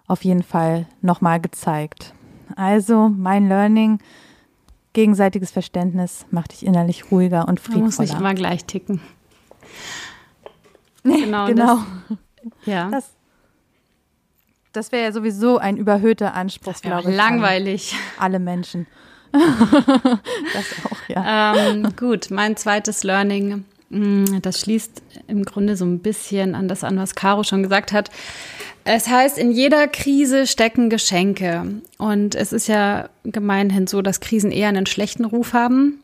auf 0.07 0.25
jeden 0.25 0.43
Fall 0.43 0.87
nochmal 1.01 1.41
gezeigt. 1.41 2.15
Also 2.57 3.09
mein 3.09 3.49
Learning, 3.49 4.01
gegenseitiges 4.93 5.51
Verständnis 5.51 6.27
macht 6.31 6.53
dich 6.53 6.67
innerlich 6.67 7.11
ruhiger 7.11 7.49
und 7.49 7.61
friedvoller. 7.61 7.81
Man 7.81 7.87
muss 7.87 7.99
nicht 7.99 8.15
immer 8.19 8.35
gleich 8.35 8.65
ticken. 8.65 9.01
Genau. 11.05 11.47
genau. 11.47 11.77
Das, 11.77 12.19
ja. 12.67 12.91
Das 12.91 13.15
das 14.73 14.93
wäre 14.93 15.05
ja 15.05 15.13
sowieso 15.13 15.59
ein 15.59 15.77
überhöhter 15.77 16.35
Anspruch, 16.35 16.81
glaube 16.81 17.11
ich. 17.11 17.17
Langweilig. 17.17 17.95
Alle 18.19 18.39
Menschen. 18.39 18.87
das 19.33 20.67
auch, 20.85 21.09
ja. 21.09 21.69
Ähm, 21.69 21.95
gut, 21.97 22.31
mein 22.31 22.57
zweites 22.57 23.05
Learning, 23.05 23.65
mm, 23.91 24.41
das 24.41 24.61
schließt 24.61 25.03
im 25.27 25.45
Grunde 25.45 25.77
so 25.77 25.85
ein 25.85 25.99
bisschen 25.99 26.55
an 26.55 26.69
das 26.69 26.85
an, 26.85 26.97
was 26.99 27.15
Caro 27.15 27.43
schon 27.45 27.63
gesagt 27.63 27.93
hat. 27.93 28.11
Es 28.85 29.07
heißt, 29.07 29.37
in 29.37 29.51
jeder 29.51 29.87
Krise 29.87 30.47
stecken 30.47 30.89
Geschenke. 30.89 31.83
Und 31.99 32.35
es 32.35 32.55
ist 32.55 32.69
ja 32.69 33.11
gemeinhin 33.25 33.87
so, 33.87 34.01
dass 34.01 34.21
Krisen 34.21 34.51
eher 34.51 34.69
einen 34.69 34.87
schlechten 34.87 35.27
Ruf 35.27 35.53
haben, 35.53 36.01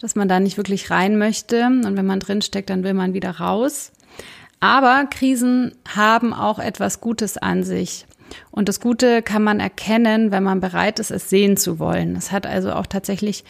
dass 0.00 0.16
man 0.16 0.28
da 0.28 0.40
nicht 0.40 0.56
wirklich 0.56 0.90
rein 0.90 1.18
möchte. 1.18 1.66
Und 1.66 1.96
wenn 1.96 2.06
man 2.06 2.18
drinsteckt, 2.18 2.68
dann 2.68 2.82
will 2.82 2.94
man 2.94 3.14
wieder 3.14 3.30
raus. 3.30 3.92
Aber 4.60 5.06
Krisen 5.10 5.74
haben 5.94 6.32
auch 6.32 6.58
etwas 6.58 7.00
Gutes 7.00 7.36
an 7.36 7.62
sich. 7.62 8.06
Und 8.50 8.68
das 8.68 8.80
Gute 8.80 9.22
kann 9.22 9.42
man 9.42 9.60
erkennen, 9.60 10.30
wenn 10.32 10.42
man 10.42 10.60
bereit 10.60 10.98
ist, 10.98 11.10
es 11.10 11.30
sehen 11.30 11.56
zu 11.56 11.78
wollen. 11.78 12.16
Es 12.16 12.32
hat 12.32 12.46
also 12.46 12.72
auch 12.72 12.86
tatsächlich 12.86 13.44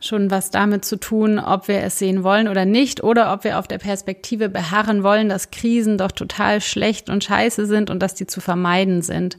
schon 0.00 0.30
was 0.30 0.50
damit 0.50 0.84
zu 0.84 0.96
tun, 0.96 1.38
ob 1.38 1.68
wir 1.68 1.82
es 1.82 1.98
sehen 1.98 2.24
wollen 2.24 2.48
oder 2.48 2.64
nicht, 2.64 3.02
oder 3.02 3.32
ob 3.32 3.44
wir 3.44 3.58
auf 3.58 3.68
der 3.68 3.78
Perspektive 3.78 4.48
beharren 4.48 5.02
wollen, 5.02 5.28
dass 5.28 5.50
Krisen 5.50 5.98
doch 5.98 6.10
total 6.10 6.60
schlecht 6.60 7.10
und 7.10 7.22
scheiße 7.22 7.66
sind 7.66 7.90
und 7.90 8.00
dass 8.00 8.14
die 8.14 8.26
zu 8.26 8.40
vermeiden 8.40 9.02
sind. 9.02 9.36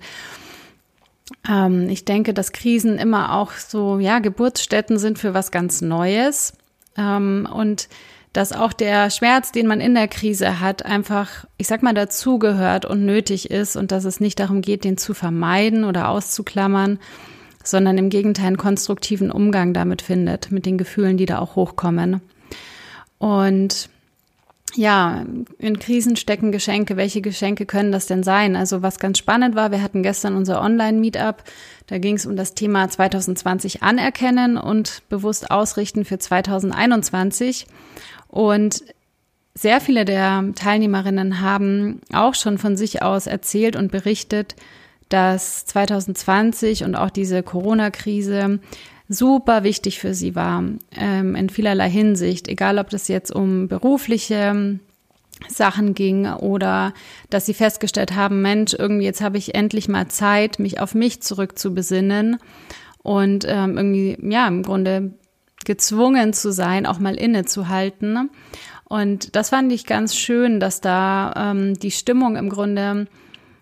Ähm, 1.49 1.89
ich 1.89 2.05
denke, 2.05 2.33
dass 2.33 2.51
Krisen 2.51 2.97
immer 2.97 3.33
auch 3.33 3.53
so, 3.53 3.99
ja, 3.99 4.19
Geburtsstätten 4.19 4.99
sind 4.99 5.17
für 5.17 5.33
was 5.33 5.51
ganz 5.51 5.81
Neues. 5.81 6.53
Ähm, 6.95 7.47
und 7.51 7.87
dass 8.33 8.53
auch 8.53 8.71
der 8.71 9.09
Schmerz, 9.09 9.51
den 9.51 9.67
man 9.67 9.81
in 9.81 9.93
der 9.93 10.07
Krise 10.07 10.59
hat, 10.59 10.85
einfach, 10.85 11.45
ich 11.57 11.67
sag 11.67 11.83
mal, 11.83 11.93
dazugehört 11.93 12.85
und 12.85 13.05
nötig 13.05 13.51
ist 13.51 13.75
und 13.75 13.91
dass 13.91 14.05
es 14.05 14.19
nicht 14.19 14.39
darum 14.39 14.61
geht, 14.61 14.83
den 14.83 14.97
zu 14.97 15.13
vermeiden 15.13 15.83
oder 15.83 16.07
auszuklammern, 16.09 16.99
sondern 17.63 17.97
im 17.97 18.09
Gegenteil 18.09 18.47
einen 18.47 18.57
konstruktiven 18.57 19.31
Umgang 19.31 19.73
damit 19.73 20.01
findet, 20.01 20.51
mit 20.51 20.65
den 20.65 20.77
Gefühlen, 20.77 21.17
die 21.17 21.25
da 21.25 21.39
auch 21.39 21.55
hochkommen. 21.55 22.21
Und 23.17 23.89
ja, 24.75 25.25
in 25.57 25.79
Krisen 25.79 26.15
stecken 26.15 26.53
Geschenke. 26.53 26.95
Welche 26.95 27.21
Geschenke 27.21 27.65
können 27.65 27.91
das 27.91 28.07
denn 28.07 28.23
sein? 28.23 28.55
Also 28.55 28.81
was 28.81 28.99
ganz 28.99 29.17
spannend 29.17 29.55
war, 29.55 29.71
wir 29.71 29.81
hatten 29.81 30.01
gestern 30.01 30.35
unser 30.35 30.61
Online-Meetup. 30.61 31.43
Da 31.87 31.97
ging 31.97 32.15
es 32.15 32.25
um 32.25 32.37
das 32.37 32.53
Thema 32.53 32.87
2020 32.87 33.83
anerkennen 33.83 34.57
und 34.57 35.03
bewusst 35.09 35.51
ausrichten 35.51 36.05
für 36.05 36.19
2021. 36.19 37.67
Und 38.31 38.83
sehr 39.53 39.81
viele 39.81 40.05
der 40.05 40.45
Teilnehmerinnen 40.55 41.41
haben 41.41 42.01
auch 42.13 42.33
schon 42.35 42.57
von 42.57 42.77
sich 42.77 43.03
aus 43.03 43.27
erzählt 43.27 43.75
und 43.75 43.91
berichtet, 43.91 44.55
dass 45.09 45.65
2020 45.65 46.85
und 46.85 46.95
auch 46.95 47.09
diese 47.09 47.43
Corona-Krise 47.43 48.59
super 49.09 49.63
wichtig 49.63 49.99
für 49.99 50.13
sie 50.13 50.35
war, 50.35 50.63
ähm, 50.95 51.35
in 51.35 51.49
vielerlei 51.49 51.89
Hinsicht, 51.89 52.47
egal 52.47 52.79
ob 52.79 52.89
das 52.89 53.09
jetzt 53.09 53.29
um 53.29 53.67
berufliche 53.67 54.79
Sachen 55.49 55.93
ging 55.93 56.27
oder 56.27 56.93
dass 57.29 57.45
sie 57.45 57.53
festgestellt 57.53 58.15
haben, 58.15 58.41
Mensch, 58.41 58.73
irgendwie 58.77 59.05
jetzt 59.05 59.21
habe 59.21 59.37
ich 59.37 59.53
endlich 59.53 59.89
mal 59.89 60.07
Zeit, 60.07 60.59
mich 60.59 60.79
auf 60.79 60.95
mich 60.95 61.21
zurückzubesinnen. 61.21 62.37
Und 63.03 63.45
ähm, 63.47 63.77
irgendwie, 63.77 64.17
ja, 64.21 64.47
im 64.47 64.61
Grunde 64.61 65.11
gezwungen 65.65 66.33
zu 66.33 66.51
sein, 66.51 66.85
auch 66.85 66.99
mal 66.99 67.15
innezuhalten. 67.15 68.29
Und 68.85 69.35
das 69.35 69.49
fand 69.49 69.71
ich 69.71 69.85
ganz 69.85 70.15
schön, 70.15 70.59
dass 70.59 70.81
da 70.81 71.33
ähm, 71.35 71.75
die 71.75 71.91
Stimmung 71.91 72.35
im 72.35 72.49
Grunde 72.49 73.07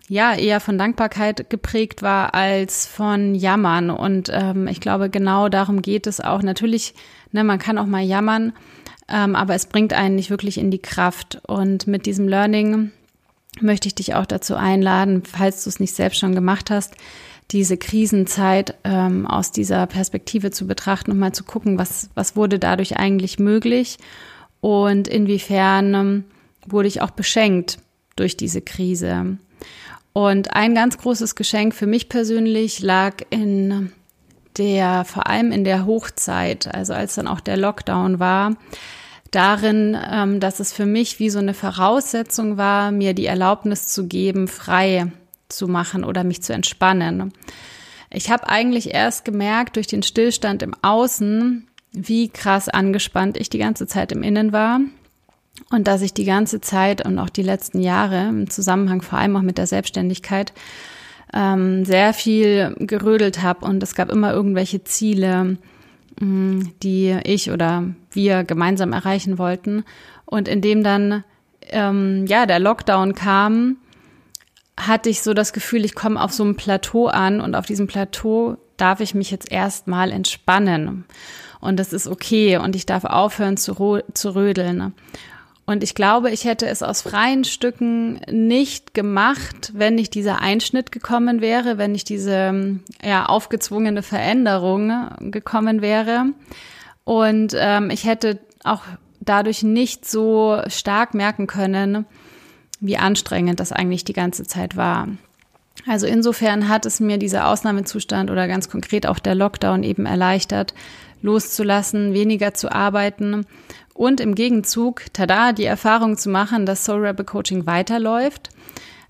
ja 0.08 0.34
eher 0.34 0.58
von 0.58 0.76
Dankbarkeit 0.76 1.48
geprägt 1.50 2.02
war 2.02 2.34
als 2.34 2.86
von 2.86 3.36
Jammern. 3.36 3.90
Und 3.90 4.28
ähm, 4.32 4.66
ich 4.66 4.80
glaube, 4.80 5.08
genau 5.08 5.48
darum 5.48 5.82
geht 5.82 6.08
es 6.08 6.20
auch. 6.20 6.42
Natürlich, 6.42 6.94
ne, 7.30 7.44
man 7.44 7.60
kann 7.60 7.78
auch 7.78 7.86
mal 7.86 8.02
jammern, 8.02 8.52
ähm, 9.08 9.36
aber 9.36 9.54
es 9.54 9.66
bringt 9.66 9.92
einen 9.92 10.16
nicht 10.16 10.30
wirklich 10.30 10.58
in 10.58 10.72
die 10.72 10.82
Kraft. 10.82 11.40
Und 11.46 11.86
mit 11.86 12.06
diesem 12.06 12.26
Learning 12.26 12.90
möchte 13.60 13.86
ich 13.86 13.94
dich 13.94 14.14
auch 14.16 14.26
dazu 14.26 14.56
einladen, 14.56 15.22
falls 15.24 15.62
du 15.62 15.70
es 15.70 15.78
nicht 15.78 15.94
selbst 15.94 16.18
schon 16.18 16.34
gemacht 16.34 16.70
hast, 16.70 16.94
diese 17.50 17.76
Krisenzeit 17.76 18.76
ähm, 18.84 19.26
aus 19.26 19.52
dieser 19.52 19.86
Perspektive 19.86 20.50
zu 20.50 20.66
betrachten 20.66 21.10
und 21.10 21.18
mal 21.18 21.32
zu 21.32 21.44
gucken, 21.44 21.78
was, 21.78 22.10
was 22.14 22.36
wurde 22.36 22.58
dadurch 22.58 22.96
eigentlich 22.96 23.38
möglich 23.38 23.98
und 24.60 25.08
inwiefern 25.08 25.94
ähm, 25.94 26.24
wurde 26.66 26.88
ich 26.88 27.02
auch 27.02 27.10
beschenkt 27.10 27.78
durch 28.16 28.36
diese 28.36 28.60
Krise. 28.60 29.38
Und 30.12 30.54
ein 30.54 30.74
ganz 30.74 30.98
großes 30.98 31.34
Geschenk 31.34 31.74
für 31.74 31.86
mich 31.86 32.08
persönlich 32.08 32.80
lag 32.80 33.22
in 33.30 33.92
der, 34.58 35.04
vor 35.04 35.26
allem 35.26 35.52
in 35.52 35.64
der 35.64 35.86
Hochzeit, 35.86 36.72
also 36.72 36.92
als 36.92 37.14
dann 37.14 37.28
auch 37.28 37.40
der 37.40 37.56
Lockdown 37.56 38.18
war, 38.18 38.56
darin, 39.30 39.96
ähm, 40.10 40.40
dass 40.40 40.60
es 40.60 40.72
für 40.72 40.86
mich 40.86 41.18
wie 41.18 41.30
so 41.30 41.38
eine 41.38 41.54
Voraussetzung 41.54 42.56
war, 42.56 42.90
mir 42.90 43.14
die 43.14 43.26
Erlaubnis 43.26 43.88
zu 43.88 44.06
geben, 44.06 44.48
frei 44.48 45.12
zu 45.52 45.68
machen 45.68 46.04
oder 46.04 46.24
mich 46.24 46.42
zu 46.42 46.52
entspannen. 46.52 47.32
Ich 48.12 48.30
habe 48.30 48.48
eigentlich 48.48 48.92
erst 48.92 49.24
gemerkt 49.24 49.76
durch 49.76 49.86
den 49.86 50.02
Stillstand 50.02 50.62
im 50.62 50.74
Außen, 50.82 51.66
wie 51.92 52.28
krass 52.28 52.68
angespannt 52.68 53.36
ich 53.36 53.50
die 53.50 53.58
ganze 53.58 53.86
Zeit 53.86 54.12
im 54.12 54.22
Innen 54.22 54.52
war 54.52 54.80
und 55.70 55.86
dass 55.86 56.02
ich 56.02 56.14
die 56.14 56.24
ganze 56.24 56.60
Zeit 56.60 57.04
und 57.04 57.18
auch 57.18 57.30
die 57.30 57.42
letzten 57.42 57.80
Jahre 57.80 58.28
im 58.28 58.50
Zusammenhang 58.50 59.02
vor 59.02 59.18
allem 59.18 59.36
auch 59.36 59.42
mit 59.42 59.58
der 59.58 59.66
Selbstständigkeit 59.66 60.52
ähm, 61.32 61.84
sehr 61.84 62.12
viel 62.12 62.74
gerödelt 62.78 63.42
habe 63.42 63.66
und 63.66 63.82
es 63.82 63.94
gab 63.94 64.10
immer 64.10 64.32
irgendwelche 64.32 64.82
Ziele, 64.84 65.58
mh, 66.18 66.26
mm, 66.26 66.72
die 66.82 67.18
ich 67.24 67.50
oder 67.50 67.84
wir 68.10 68.44
gemeinsam 68.44 68.92
erreichen 68.92 69.38
wollten. 69.38 69.84
Und 70.26 70.48
indem 70.48 70.82
dann 70.82 71.24
ähm, 71.68 72.26
ja 72.26 72.46
der 72.46 72.58
Lockdown 72.58 73.14
kam, 73.14 73.76
hatte 74.86 75.08
ich 75.08 75.22
so 75.22 75.34
das 75.34 75.52
Gefühl, 75.52 75.84
ich 75.84 75.94
komme 75.94 76.22
auf 76.22 76.32
so 76.32 76.42
einem 76.42 76.56
Plateau 76.56 77.06
an 77.06 77.40
und 77.40 77.54
auf 77.54 77.66
diesem 77.66 77.86
Plateau 77.86 78.56
darf 78.76 79.00
ich 79.00 79.14
mich 79.14 79.30
jetzt 79.30 79.50
erstmal 79.50 80.10
entspannen. 80.10 81.04
Und 81.60 81.78
das 81.78 81.92
ist 81.92 82.06
okay 82.06 82.56
und 82.56 82.74
ich 82.74 82.86
darf 82.86 83.04
aufhören 83.04 83.56
zu, 83.56 84.00
zu 84.14 84.34
rödeln. 84.34 84.94
Und 85.66 85.84
ich 85.84 85.94
glaube, 85.94 86.30
ich 86.30 86.46
hätte 86.46 86.66
es 86.66 86.82
aus 86.82 87.02
freien 87.02 87.44
Stücken 87.44 88.20
nicht 88.28 88.92
gemacht, 88.92 89.72
wenn 89.74 89.94
nicht 89.94 90.14
dieser 90.14 90.40
Einschnitt 90.40 90.90
gekommen 90.90 91.40
wäre, 91.40 91.78
wenn 91.78 91.92
nicht 91.92 92.08
diese 92.08 92.80
ja, 93.04 93.26
aufgezwungene 93.26 94.02
Veränderung 94.02 95.30
gekommen 95.30 95.80
wäre. 95.80 96.26
Und 97.04 97.54
ähm, 97.56 97.90
ich 97.90 98.04
hätte 98.04 98.40
auch 98.64 98.82
dadurch 99.20 99.62
nicht 99.62 100.10
so 100.10 100.60
stark 100.66 101.14
merken 101.14 101.46
können, 101.46 102.06
wie 102.80 102.96
anstrengend 102.96 103.60
das 103.60 103.72
eigentlich 103.72 104.04
die 104.04 104.12
ganze 104.12 104.44
Zeit 104.44 104.76
war. 104.76 105.08
Also 105.86 106.06
insofern 106.06 106.68
hat 106.68 106.86
es 106.86 107.00
mir 107.00 107.18
dieser 107.18 107.48
Ausnahmezustand 107.48 108.30
oder 108.30 108.48
ganz 108.48 108.68
konkret 108.68 109.06
auch 109.06 109.18
der 109.18 109.34
Lockdown 109.34 109.82
eben 109.82 110.06
erleichtert, 110.06 110.74
loszulassen, 111.22 112.12
weniger 112.12 112.54
zu 112.54 112.70
arbeiten 112.70 113.46
und 113.94 114.20
im 114.20 114.34
Gegenzug, 114.34 115.04
tada, 115.12 115.52
die 115.52 115.64
Erfahrung 115.64 116.16
zu 116.16 116.30
machen, 116.30 116.66
dass 116.66 116.84
Soul 116.84 117.06
Rebel 117.06 117.24
Coaching 117.24 117.66
weiterläuft, 117.66 118.50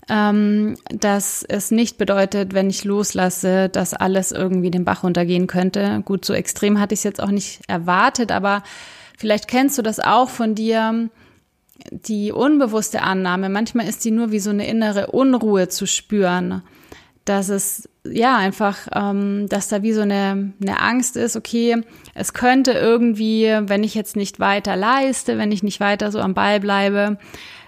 ähm, 0.09 0.75
dass 0.89 1.43
es 1.47 1.71
nicht 1.71 1.97
bedeutet, 1.97 2.53
wenn 2.53 2.69
ich 2.69 2.83
loslasse, 2.83 3.69
dass 3.69 3.93
alles 3.93 4.31
irgendwie 4.31 4.71
den 4.71 4.83
Bach 4.83 5.03
runtergehen 5.03 5.47
könnte. 5.47 6.01
Gut, 6.03 6.25
so 6.25 6.33
extrem 6.33 6.79
hatte 6.79 6.93
ich 6.93 6.99
es 6.99 7.05
jetzt 7.05 7.21
auch 7.21 7.31
nicht 7.31 7.61
erwartet, 7.67 8.31
aber 8.31 8.63
vielleicht 9.17 9.47
kennst 9.47 9.77
du 9.77 9.81
das 9.81 9.99
auch 9.99 10.29
von 10.29 10.55
dir, 10.55 11.09
die 11.89 12.31
unbewusste 12.31 13.01
Annahme, 13.01 13.49
manchmal 13.49 13.87
ist 13.87 14.03
die 14.05 14.11
nur 14.11 14.31
wie 14.31 14.39
so 14.39 14.49
eine 14.49 14.67
innere 14.67 15.07
Unruhe 15.07 15.67
zu 15.67 15.85
spüren, 15.85 16.61
dass 17.25 17.49
es 17.49 17.89
ja 18.03 18.37
einfach, 18.37 18.87
ähm, 18.93 19.47
dass 19.47 19.67
da 19.67 19.83
wie 19.83 19.93
so 19.93 20.01
eine, 20.01 20.53
eine 20.61 20.81
Angst 20.81 21.17
ist, 21.17 21.35
okay, 21.35 21.83
es 22.13 22.33
könnte 22.33 22.71
irgendwie, 22.71 23.45
wenn 23.61 23.83
ich 23.83 23.93
jetzt 23.95 24.15
nicht 24.15 24.39
weiter 24.39 24.75
leiste, 24.75 25.37
wenn 25.37 25.51
ich 25.51 25.63
nicht 25.63 25.79
weiter 25.79 26.11
so 26.11 26.19
am 26.19 26.33
Ball 26.33 26.59
bleibe, 26.59 27.17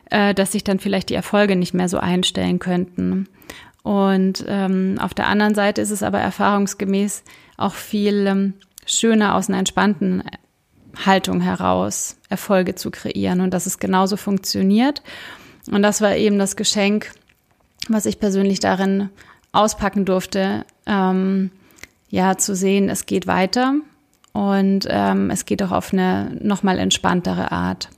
äh, 0.09 0.33
dass 0.33 0.51
sich 0.51 0.63
dann 0.63 0.79
vielleicht 0.79 1.09
die 1.09 1.15
Erfolge 1.15 1.55
nicht 1.55 1.73
mehr 1.73 1.89
so 1.89 1.99
einstellen 1.99 2.59
könnten. 2.59 3.27
Und 3.83 4.45
ähm, 4.47 4.95
auf 4.99 5.13
der 5.13 5.27
anderen 5.27 5.55
Seite 5.55 5.81
ist 5.81 5.91
es 5.91 6.03
aber 6.03 6.19
erfahrungsgemäß 6.19 7.23
auch 7.57 7.73
viel 7.73 8.25
ähm, 8.27 8.53
schöner 8.85 9.35
aus 9.35 9.49
einer 9.49 9.59
entspannten 9.59 10.23
Haltung 11.05 11.41
heraus 11.41 12.17
Erfolge 12.29 12.75
zu 12.75 12.91
kreieren 12.91 13.41
und 13.41 13.53
dass 13.53 13.65
es 13.65 13.79
genauso 13.79 14.17
funktioniert. 14.17 15.01
Und 15.71 15.81
das 15.81 16.01
war 16.01 16.15
eben 16.15 16.37
das 16.39 16.55
Geschenk, 16.55 17.11
was 17.87 18.05
ich 18.05 18.19
persönlich 18.19 18.59
darin 18.59 19.09
auspacken 19.51 20.05
durfte, 20.05 20.65
ähm, 20.85 21.51
ja, 22.09 22.37
zu 22.37 22.55
sehen, 22.55 22.89
es 22.89 23.05
geht 23.05 23.27
weiter 23.27 23.75
und 24.33 24.87
ähm, 24.89 25.29
es 25.29 25.45
geht 25.45 25.63
auch 25.63 25.71
auf 25.71 25.93
eine 25.93 26.37
nochmal 26.41 26.79
entspanntere 26.79 27.51
Art. 27.51 27.89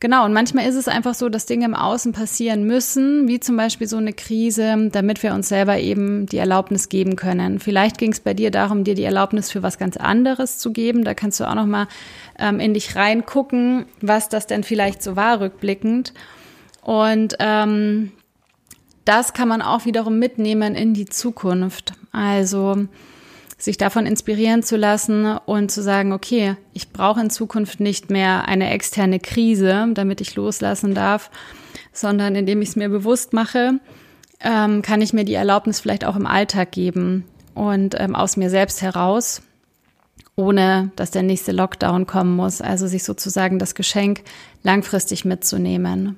Genau, 0.00 0.24
und 0.24 0.32
manchmal 0.32 0.68
ist 0.68 0.76
es 0.76 0.86
einfach 0.86 1.14
so, 1.14 1.28
dass 1.28 1.46
Dinge 1.46 1.64
im 1.64 1.74
Außen 1.74 2.12
passieren 2.12 2.62
müssen, 2.62 3.26
wie 3.26 3.40
zum 3.40 3.56
Beispiel 3.56 3.88
so 3.88 3.96
eine 3.96 4.12
Krise, 4.12 4.88
damit 4.92 5.24
wir 5.24 5.34
uns 5.34 5.48
selber 5.48 5.78
eben 5.78 6.26
die 6.26 6.36
Erlaubnis 6.36 6.88
geben 6.88 7.16
können. 7.16 7.58
Vielleicht 7.58 7.98
ging 7.98 8.12
es 8.12 8.20
bei 8.20 8.32
dir 8.32 8.52
darum, 8.52 8.84
dir 8.84 8.94
die 8.94 9.02
Erlaubnis 9.02 9.50
für 9.50 9.64
was 9.64 9.76
ganz 9.76 9.96
anderes 9.96 10.58
zu 10.58 10.72
geben. 10.72 11.02
Da 11.02 11.14
kannst 11.14 11.40
du 11.40 11.48
auch 11.48 11.56
nochmal 11.56 11.88
ähm, 12.38 12.60
in 12.60 12.74
dich 12.74 12.94
reingucken, 12.94 13.86
was 14.00 14.28
das 14.28 14.46
denn 14.46 14.62
vielleicht 14.62 15.02
so 15.02 15.16
war, 15.16 15.40
rückblickend. 15.40 16.14
Und 16.80 17.34
ähm, 17.40 18.12
das 19.04 19.32
kann 19.32 19.48
man 19.48 19.62
auch 19.62 19.84
wiederum 19.84 20.20
mitnehmen 20.20 20.76
in 20.76 20.94
die 20.94 21.06
Zukunft. 21.06 21.94
Also 22.12 22.86
sich 23.58 23.76
davon 23.76 24.06
inspirieren 24.06 24.62
zu 24.62 24.76
lassen 24.76 25.36
und 25.44 25.70
zu 25.70 25.82
sagen, 25.82 26.12
okay, 26.12 26.56
ich 26.72 26.90
brauche 26.90 27.20
in 27.20 27.28
Zukunft 27.28 27.80
nicht 27.80 28.08
mehr 28.08 28.46
eine 28.46 28.70
externe 28.70 29.18
Krise, 29.18 29.88
damit 29.94 30.20
ich 30.20 30.36
loslassen 30.36 30.94
darf, 30.94 31.30
sondern 31.92 32.36
indem 32.36 32.62
ich 32.62 32.70
es 32.70 32.76
mir 32.76 32.88
bewusst 32.88 33.32
mache, 33.32 33.80
ähm, 34.40 34.82
kann 34.82 35.02
ich 35.02 35.12
mir 35.12 35.24
die 35.24 35.34
Erlaubnis 35.34 35.80
vielleicht 35.80 36.04
auch 36.04 36.14
im 36.14 36.26
Alltag 36.26 36.70
geben 36.70 37.24
und 37.54 37.96
ähm, 37.98 38.14
aus 38.14 38.36
mir 38.36 38.50
selbst 38.50 38.80
heraus, 38.80 39.42
ohne 40.36 40.92
dass 40.94 41.10
der 41.10 41.24
nächste 41.24 41.50
Lockdown 41.50 42.06
kommen 42.06 42.36
muss. 42.36 42.60
Also 42.60 42.86
sich 42.86 43.02
sozusagen 43.02 43.58
das 43.58 43.74
Geschenk 43.74 44.22
langfristig 44.62 45.24
mitzunehmen. 45.24 46.16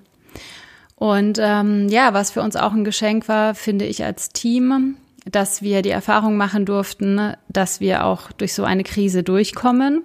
Und 0.96 1.38
ähm, 1.40 1.88
ja, 1.88 2.12
was 2.12 2.31
für 2.31 2.42
uns 2.42 2.57
auch 2.57 2.74
ein 2.74 2.85
Geschenk 2.85 3.26
war, 3.26 3.55
finde 3.55 3.87
ich 3.87 4.05
als 4.05 4.29
Team, 4.29 4.96
dass 5.24 5.62
wir 5.62 5.83
die 5.83 5.90
Erfahrung 5.90 6.37
machen 6.37 6.64
durften, 6.64 7.35
dass 7.48 7.80
wir 7.80 8.04
auch 8.04 8.33
durch 8.33 8.54
so 8.54 8.64
eine 8.64 8.85
Krise 8.85 9.22
durchkommen. 9.22 10.02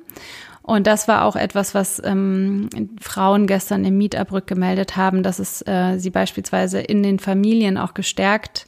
Und 0.61 0.87
das 0.87 1.07
war 1.07 1.25
auch 1.25 1.35
etwas, 1.35 1.75
was 1.75 2.01
ähm, 2.03 2.69
Frauen 2.99 3.45
gestern 3.45 3.85
im 3.85 3.97
Meetup 3.97 4.31
rückgemeldet 4.31 4.97
haben, 4.97 5.21
dass 5.21 5.37
es 5.37 5.61
äh, 5.67 5.97
sie 5.99 6.09
beispielsweise 6.09 6.79
in 6.79 7.03
den 7.03 7.19
Familien 7.19 7.77
auch 7.77 7.93
gestärkt 7.93 8.65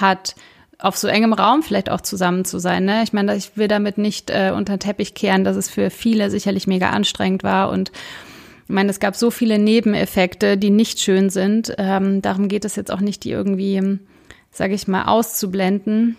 hat, 0.00 0.36
auf 0.78 0.96
so 0.96 1.08
engem 1.08 1.32
Raum 1.32 1.62
vielleicht 1.62 1.90
auch 1.90 2.00
zusammen 2.00 2.44
zu 2.44 2.58
sein. 2.58 2.84
Ne? 2.84 3.02
Ich 3.02 3.12
meine, 3.12 3.34
ich 3.36 3.56
will 3.56 3.68
damit 3.68 3.98
nicht 3.98 4.30
äh, 4.30 4.52
unter 4.54 4.76
den 4.76 4.80
Teppich 4.80 5.14
kehren, 5.14 5.44
dass 5.44 5.56
es 5.56 5.68
für 5.68 5.90
viele 5.90 6.30
sicherlich 6.30 6.66
mega 6.66 6.90
anstrengend 6.90 7.42
war 7.42 7.70
und 7.70 7.90
ich 8.64 8.74
meine, 8.74 8.90
es 8.90 9.00
gab 9.00 9.16
so 9.16 9.30
viele 9.30 9.58
Nebeneffekte, 9.58 10.56
die 10.56 10.70
nicht 10.70 11.00
schön 11.00 11.30
sind. 11.30 11.74
Ähm, 11.78 12.22
darum 12.22 12.48
geht 12.48 12.64
es 12.64 12.76
jetzt 12.76 12.92
auch 12.92 13.00
nicht, 13.00 13.24
die 13.24 13.30
irgendwie 13.30 13.98
sage 14.52 14.74
ich 14.74 14.86
mal, 14.86 15.04
auszublenden, 15.04 16.16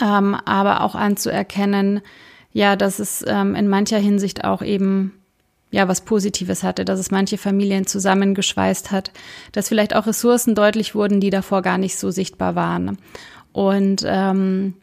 ähm, 0.00 0.34
aber 0.44 0.82
auch 0.82 0.94
anzuerkennen, 0.94 2.02
ja, 2.52 2.76
dass 2.76 2.98
es 2.98 3.24
ähm, 3.26 3.54
in 3.54 3.68
mancher 3.68 3.98
Hinsicht 3.98 4.44
auch 4.44 4.62
eben 4.62 5.12
ja 5.70 5.88
was 5.88 6.02
Positives 6.02 6.62
hatte, 6.62 6.84
dass 6.84 7.00
es 7.00 7.10
manche 7.10 7.38
Familien 7.38 7.86
zusammengeschweißt 7.86 8.92
hat, 8.92 9.10
dass 9.52 9.68
vielleicht 9.68 9.96
auch 9.96 10.06
Ressourcen 10.06 10.54
deutlich 10.54 10.94
wurden, 10.94 11.20
die 11.20 11.30
davor 11.30 11.62
gar 11.62 11.78
nicht 11.78 11.98
so 11.98 12.10
sichtbar 12.10 12.54
waren. 12.54 12.98
Und 13.52 14.04
ähm, 14.06 14.74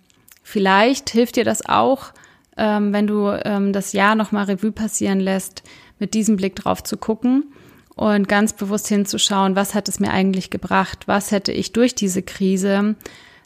vielleicht 0.41 1.11
hilft 1.11 1.35
dir 1.35 1.45
das 1.45 1.67
auch, 1.67 2.11
ähm, 2.57 2.91
wenn 2.91 3.07
du 3.07 3.29
ähm, 3.29 3.71
das 3.71 3.93
Jahr 3.93 4.15
nochmal 4.15 4.45
Revue 4.45 4.71
passieren 4.71 5.19
lässt, 5.19 5.63
mit 5.99 6.13
diesem 6.13 6.35
Blick 6.35 6.55
drauf 6.55 6.83
zu 6.83 6.97
gucken 6.97 7.53
und 7.95 8.27
ganz 8.27 8.53
bewusst 8.53 8.87
hinzuschauen, 8.87 9.55
was 9.55 9.75
hat 9.75 9.87
es 9.87 9.99
mir 9.99 10.11
eigentlich 10.11 10.49
gebracht, 10.49 11.07
was 11.07 11.31
hätte 11.31 11.51
ich 11.51 11.73
durch 11.73 11.95
diese 11.95 12.21
Krise 12.21 12.95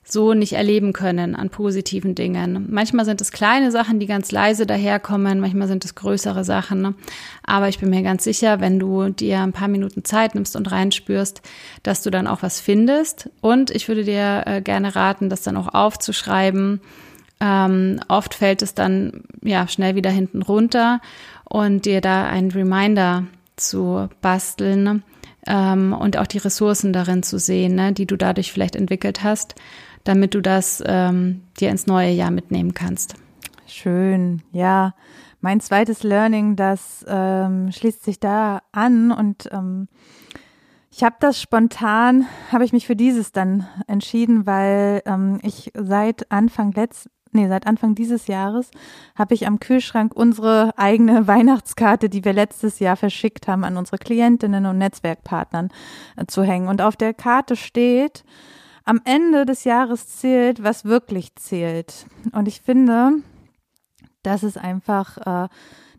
so 0.09 0.33
nicht 0.33 0.53
erleben 0.53 0.93
können 0.93 1.35
an 1.35 1.49
positiven 1.49 2.15
Dingen. 2.15 2.67
Manchmal 2.69 3.03
sind 3.03 3.19
es 3.19 3.31
kleine 3.31 3.71
Sachen, 3.71 3.99
die 3.99 4.07
ganz 4.07 4.31
leise 4.31 4.65
daherkommen, 4.65 5.41
manchmal 5.41 5.67
sind 5.67 5.83
es 5.83 5.95
größere 5.95 6.45
Sachen. 6.45 6.81
Ne? 6.81 6.93
Aber 7.43 7.67
ich 7.67 7.79
bin 7.79 7.89
mir 7.89 8.03
ganz 8.03 8.23
sicher, 8.23 8.61
wenn 8.61 8.79
du 8.79 9.09
dir 9.09 9.41
ein 9.41 9.51
paar 9.51 9.67
Minuten 9.67 10.05
Zeit 10.05 10.33
nimmst 10.33 10.55
und 10.55 10.71
reinspürst, 10.71 11.41
dass 11.83 12.03
du 12.03 12.09
dann 12.09 12.27
auch 12.27 12.41
was 12.41 12.61
findest. 12.61 13.29
Und 13.41 13.69
ich 13.69 13.89
würde 13.89 14.05
dir 14.05 14.43
äh, 14.45 14.61
gerne 14.61 14.95
raten, 14.95 15.29
das 15.29 15.41
dann 15.41 15.57
auch 15.57 15.73
aufzuschreiben. 15.73 16.79
Ähm, 17.41 17.99
oft 18.07 18.33
fällt 18.33 18.61
es 18.61 18.73
dann 18.73 19.23
ja 19.43 19.67
schnell 19.67 19.95
wieder 19.95 20.09
hinten 20.09 20.41
runter 20.41 21.01
und 21.43 21.85
dir 21.85 22.01
da 22.01 22.25
einen 22.25 22.51
Reminder 22.51 23.25
zu 23.57 24.09
basteln 24.21 25.03
ähm, 25.45 25.93
und 25.93 26.17
auch 26.17 26.27
die 26.27 26.37
Ressourcen 26.37 26.93
darin 26.93 27.23
zu 27.23 27.39
sehen, 27.39 27.75
ne, 27.75 27.93
die 27.93 28.05
du 28.05 28.15
dadurch 28.15 28.51
vielleicht 28.51 28.75
entwickelt 28.75 29.23
hast, 29.23 29.55
damit 30.03 30.33
du 30.33 30.41
das 30.41 30.81
ähm, 30.85 31.41
dir 31.59 31.69
ins 31.69 31.87
neue 31.87 32.11
Jahr 32.11 32.31
mitnehmen 32.31 32.73
kannst. 32.73 33.15
Schön, 33.67 34.41
ja. 34.51 34.93
Mein 35.39 35.59
zweites 35.59 36.01
Learning, 36.03 36.55
das 36.55 37.05
ähm, 37.07 37.71
schließt 37.71 38.03
sich 38.03 38.19
da 38.19 38.61
an 38.71 39.11
und 39.11 39.49
ähm, 39.51 39.87
ich 40.89 41.03
habe 41.03 41.17
das 41.19 41.39
spontan, 41.39 42.25
habe 42.51 42.65
ich 42.65 42.73
mich 42.73 42.87
für 42.87 42.95
dieses 42.95 43.31
dann 43.31 43.67
entschieden, 43.85 44.47
weil 44.47 45.03
ähm, 45.05 45.39
ich 45.43 45.71
seit 45.75 46.31
Anfang 46.31 46.71
letzt, 46.71 47.07
nee, 47.31 47.47
seit 47.47 47.67
Anfang 47.67 47.95
dieses 47.95 48.27
Jahres 48.27 48.71
habe 49.15 49.33
ich 49.33 49.47
am 49.47 49.59
Kühlschrank 49.59 50.13
unsere 50.15 50.73
eigene 50.77 51.27
Weihnachtskarte, 51.27 52.09
die 52.09 52.23
wir 52.23 52.33
letztes 52.33 52.79
Jahr 52.79 52.95
verschickt 52.95 53.47
haben, 53.47 53.63
an 53.63 53.77
unsere 53.77 53.97
Klientinnen 53.97 54.65
und 54.65 54.77
Netzwerkpartnern 54.77 55.69
äh, 56.15 56.25
zu 56.27 56.43
hängen. 56.43 56.67
Und 56.67 56.81
auf 56.81 56.95
der 56.95 57.13
Karte 57.13 57.55
steht, 57.55 58.23
am 58.83 59.01
Ende 59.03 59.45
des 59.45 59.65
Jahres 59.65 60.07
zählt, 60.07 60.63
was 60.63 60.85
wirklich 60.85 61.35
zählt. 61.35 62.05
Und 62.31 62.47
ich 62.47 62.61
finde, 62.61 63.21
das 64.23 64.43
ist 64.43 64.57
einfach, 64.57 65.17
äh, 65.45 65.49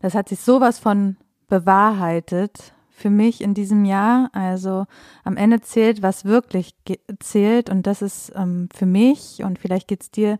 das 0.00 0.14
hat 0.14 0.28
sich 0.28 0.40
sowas 0.40 0.78
von 0.78 1.16
bewahrheitet 1.48 2.72
für 2.98 3.10
mich 3.10 3.40
in 3.40 3.54
diesem 3.54 3.84
Jahr. 3.84 4.30
Also 4.32 4.86
am 5.24 5.36
Ende 5.36 5.60
zählt, 5.60 6.02
was 6.02 6.24
wirklich 6.24 6.74
zählt. 7.20 7.70
Und 7.70 7.86
das 7.86 8.02
ist 8.02 8.32
ähm, 8.34 8.68
für 8.74 8.86
mich, 8.86 9.42
und 9.44 9.58
vielleicht 9.58 9.88
geht's 9.88 10.10
dir, 10.10 10.38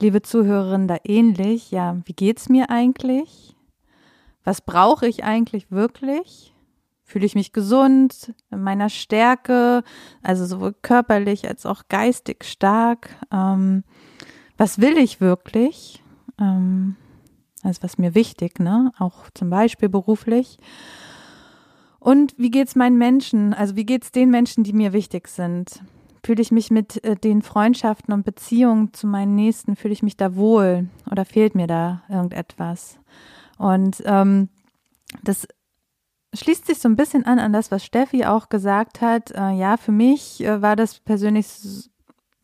liebe 0.00 0.22
Zuhörerin, 0.22 0.88
da 0.88 0.96
ähnlich. 1.04 1.70
Ja, 1.70 1.96
wie 2.04 2.14
geht's 2.14 2.48
mir 2.48 2.70
eigentlich? 2.70 3.54
Was 4.44 4.60
brauche 4.60 5.06
ich 5.06 5.24
eigentlich 5.24 5.70
wirklich? 5.70 6.54
Fühle 7.04 7.26
ich 7.26 7.34
mich 7.34 7.52
gesund, 7.52 8.34
in 8.50 8.62
meiner 8.62 8.88
Stärke, 8.88 9.82
also 10.22 10.46
sowohl 10.46 10.74
körperlich 10.82 11.48
als 11.48 11.66
auch 11.66 11.84
geistig 11.88 12.44
stark? 12.44 13.10
Ähm, 13.30 13.84
was 14.56 14.80
will 14.80 14.98
ich 14.98 15.20
wirklich? 15.20 16.02
Ähm, 16.40 16.96
also 17.62 17.82
was 17.82 17.98
mir 17.98 18.14
wichtig, 18.14 18.58
ne? 18.60 18.92
Auch 18.98 19.30
zum 19.34 19.50
Beispiel 19.50 19.88
beruflich. 19.88 20.58
Und 22.08 22.34
wie 22.38 22.50
geht's 22.50 22.74
meinen 22.74 22.96
Menschen? 22.96 23.52
Also 23.52 23.76
wie 23.76 23.84
geht's 23.84 24.10
den 24.10 24.30
Menschen, 24.30 24.64
die 24.64 24.72
mir 24.72 24.94
wichtig 24.94 25.28
sind? 25.28 25.82
Fühle 26.24 26.40
ich 26.40 26.50
mich 26.50 26.70
mit 26.70 27.04
äh, 27.04 27.16
den 27.16 27.42
Freundschaften 27.42 28.14
und 28.14 28.24
Beziehungen 28.24 28.94
zu 28.94 29.06
meinen 29.06 29.34
Nächsten, 29.34 29.76
fühle 29.76 29.92
ich 29.92 30.02
mich 30.02 30.16
da 30.16 30.34
wohl 30.34 30.88
oder 31.10 31.26
fehlt 31.26 31.54
mir 31.54 31.66
da 31.66 32.00
irgendetwas? 32.08 32.98
Und 33.58 34.02
ähm, 34.06 34.48
das 35.22 35.46
schließt 36.32 36.66
sich 36.66 36.78
so 36.78 36.88
ein 36.88 36.96
bisschen 36.96 37.26
an 37.26 37.38
an 37.38 37.52
das, 37.52 37.70
was 37.70 37.84
Steffi 37.84 38.24
auch 38.24 38.48
gesagt 38.48 39.02
hat. 39.02 39.32
Äh, 39.32 39.50
ja, 39.50 39.76
für 39.76 39.92
mich 39.92 40.42
äh, 40.42 40.62
war 40.62 40.76
das 40.76 41.00
persönlich, 41.00 41.46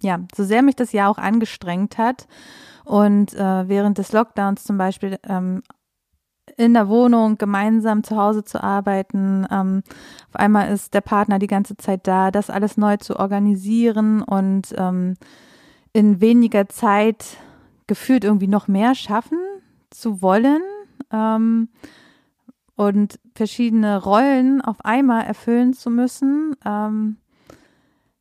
ja, 0.02 0.20
so 0.36 0.44
sehr 0.44 0.60
mich 0.60 0.76
das 0.76 0.92
Jahr 0.92 1.08
auch 1.08 1.16
angestrengt 1.16 1.96
hat 1.96 2.26
und 2.84 3.32
äh, 3.32 3.66
während 3.66 3.96
des 3.96 4.12
Lockdowns 4.12 4.62
zum 4.62 4.76
Beispiel 4.76 5.18
ähm, 5.26 5.62
in 6.56 6.74
der 6.74 6.88
Wohnung 6.88 7.38
gemeinsam 7.38 8.04
zu 8.04 8.16
Hause 8.16 8.44
zu 8.44 8.62
arbeiten. 8.62 9.46
Ähm, 9.50 9.82
auf 10.28 10.36
einmal 10.36 10.72
ist 10.72 10.94
der 10.94 11.00
Partner 11.00 11.38
die 11.38 11.46
ganze 11.46 11.76
Zeit 11.76 12.06
da, 12.06 12.30
das 12.30 12.50
alles 12.50 12.76
neu 12.76 12.96
zu 12.96 13.18
organisieren 13.18 14.22
und 14.22 14.74
ähm, 14.76 15.14
in 15.92 16.20
weniger 16.20 16.68
Zeit 16.68 17.36
gefühlt 17.86 18.24
irgendwie 18.24 18.48
noch 18.48 18.68
mehr 18.68 18.94
schaffen 18.94 19.38
zu 19.90 20.22
wollen 20.22 20.62
ähm, 21.12 21.68
und 22.76 23.20
verschiedene 23.34 24.02
Rollen 24.02 24.60
auf 24.60 24.84
einmal 24.84 25.24
erfüllen 25.24 25.74
zu 25.74 25.90
müssen. 25.90 26.56
Ähm, 26.64 27.16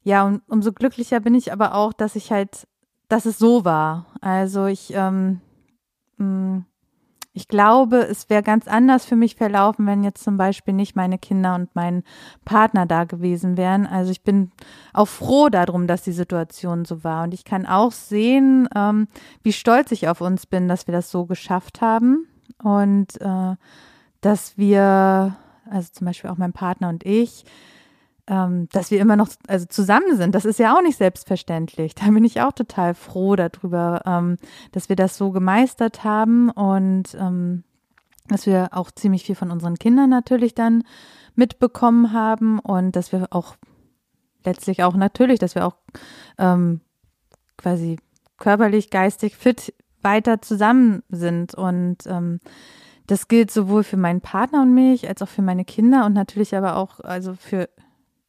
ja, 0.04 0.24
und 0.26 0.42
umso 0.48 0.74
glücklicher 0.74 1.20
bin 1.20 1.34
ich 1.34 1.52
aber 1.52 1.76
auch, 1.76 1.94
dass 1.94 2.16
ich 2.16 2.32
halt, 2.32 2.68
dass 3.08 3.26
es 3.26 3.38
so 3.38 3.66
war. 3.66 4.08
Also 4.22 4.66
ich 4.66 4.94
ähm, 4.94 5.40
mh, 6.18 6.26
mm, 6.26 6.66
ich 7.36 7.48
glaube, 7.48 7.98
es 7.98 8.30
wäre 8.30 8.44
ganz 8.44 8.68
anders 8.68 9.06
für 9.06 9.16
mich 9.16 9.36
verlaufen, 9.36 9.88
wenn 9.88 10.04
jetzt 10.04 10.24
zum 10.24 10.38
Beispiel 10.38 10.74
nicht 10.76 10.96
meine 10.96 11.18
Kinder 11.18 11.56
und 11.56 11.76
mein 11.76 12.04
Partner 12.46 12.86
da 12.86 13.06
gewesen 13.06 13.58
wären. 13.58 13.88
Also 13.88 14.12
ich 14.12 14.22
bin 14.22 14.52
auch 14.94 15.08
froh 15.08 15.50
darum, 15.50 15.88
dass 15.88 16.04
die 16.04 16.12
Situation 16.12 16.86
so 16.86 17.04
war. 17.04 17.24
Und 17.24 17.34
ich 17.34 17.44
kann 17.44 17.66
auch 17.66 17.92
sehen, 17.92 18.70
ähm, 18.76 19.08
wie 19.42 19.54
stolz 19.54 19.92
ich 19.92 20.08
auf 20.08 20.22
uns 20.22 20.46
bin, 20.46 20.68
dass 20.68 20.86
wir 20.86 20.92
das 20.92 21.10
so 21.10 21.26
geschafft 21.26 21.82
haben. 21.82 22.28
Und 22.62 23.20
äh, 23.20 23.56
dass 24.22 24.58
wir, 24.58 25.36
also 25.70 25.90
zum 25.92 26.06
Beispiel 26.06 26.30
auch 26.30 26.38
mein 26.38 26.54
Partner 26.54 26.90
und 26.90 27.04
ich, 27.04 27.46
ähm, 28.28 28.70
dass 28.72 28.92
wir 28.92 29.00
immer 29.00 29.16
noch 29.16 29.30
also 29.48 29.66
zusammen 29.66 30.16
sind. 30.16 30.34
Das 30.36 30.46
ist 30.46 30.60
ja 30.60 30.76
auch 30.76 30.82
nicht 30.82 30.98
selbstverständlich. 30.98 31.96
Da 31.96 32.10
bin 32.10 32.24
ich 32.24 32.42
auch 32.42 32.54
total 32.54 32.94
froh 32.94 33.36
darüber, 33.36 34.02
ähm, 34.06 34.38
dass 34.72 34.90
wir 34.90 34.96
das 34.96 35.18
so 35.18 35.32
gemeistert 35.32 36.04
haben 36.04 36.50
und 36.50 37.16
ähm, 37.20 37.64
dass 38.28 38.46
wir 38.46 38.70
auch 38.72 38.92
ziemlich 38.92 39.26
viel 39.26 39.36
von 39.36 39.52
unseren 39.52 39.78
Kindern 39.78 40.10
natürlich 40.10 40.56
dann 40.56 40.84
mitbekommen 41.36 42.14
haben 42.14 42.60
und 42.60 42.96
dass 42.96 43.12
wir 43.12 43.28
auch 43.32 43.56
letztlich 44.46 44.84
auch 44.84 44.96
natürlich, 44.96 45.40
dass 45.40 45.56
wir 45.56 45.66
auch 45.66 45.76
ähm, 46.38 46.82
quasi 47.58 47.98
körperlich, 48.38 48.90
geistig 48.90 49.36
fit 49.36 49.74
weiter 50.02 50.42
zusammen 50.42 51.04
sind 51.10 51.56
und 51.56 51.98
ähm, 52.08 52.40
das 53.08 53.28
gilt 53.28 53.52
sowohl 53.52 53.84
für 53.84 53.98
meinen 53.98 54.22
Partner 54.22 54.62
und 54.62 54.74
mich 54.74 55.08
als 55.08 55.22
auch 55.22 55.28
für 55.28 55.42
meine 55.42 55.66
Kinder 55.66 56.06
und 56.06 56.14
natürlich 56.14 56.56
aber 56.56 56.78
auch 56.78 57.02
also 57.02 57.34
für 57.36 57.70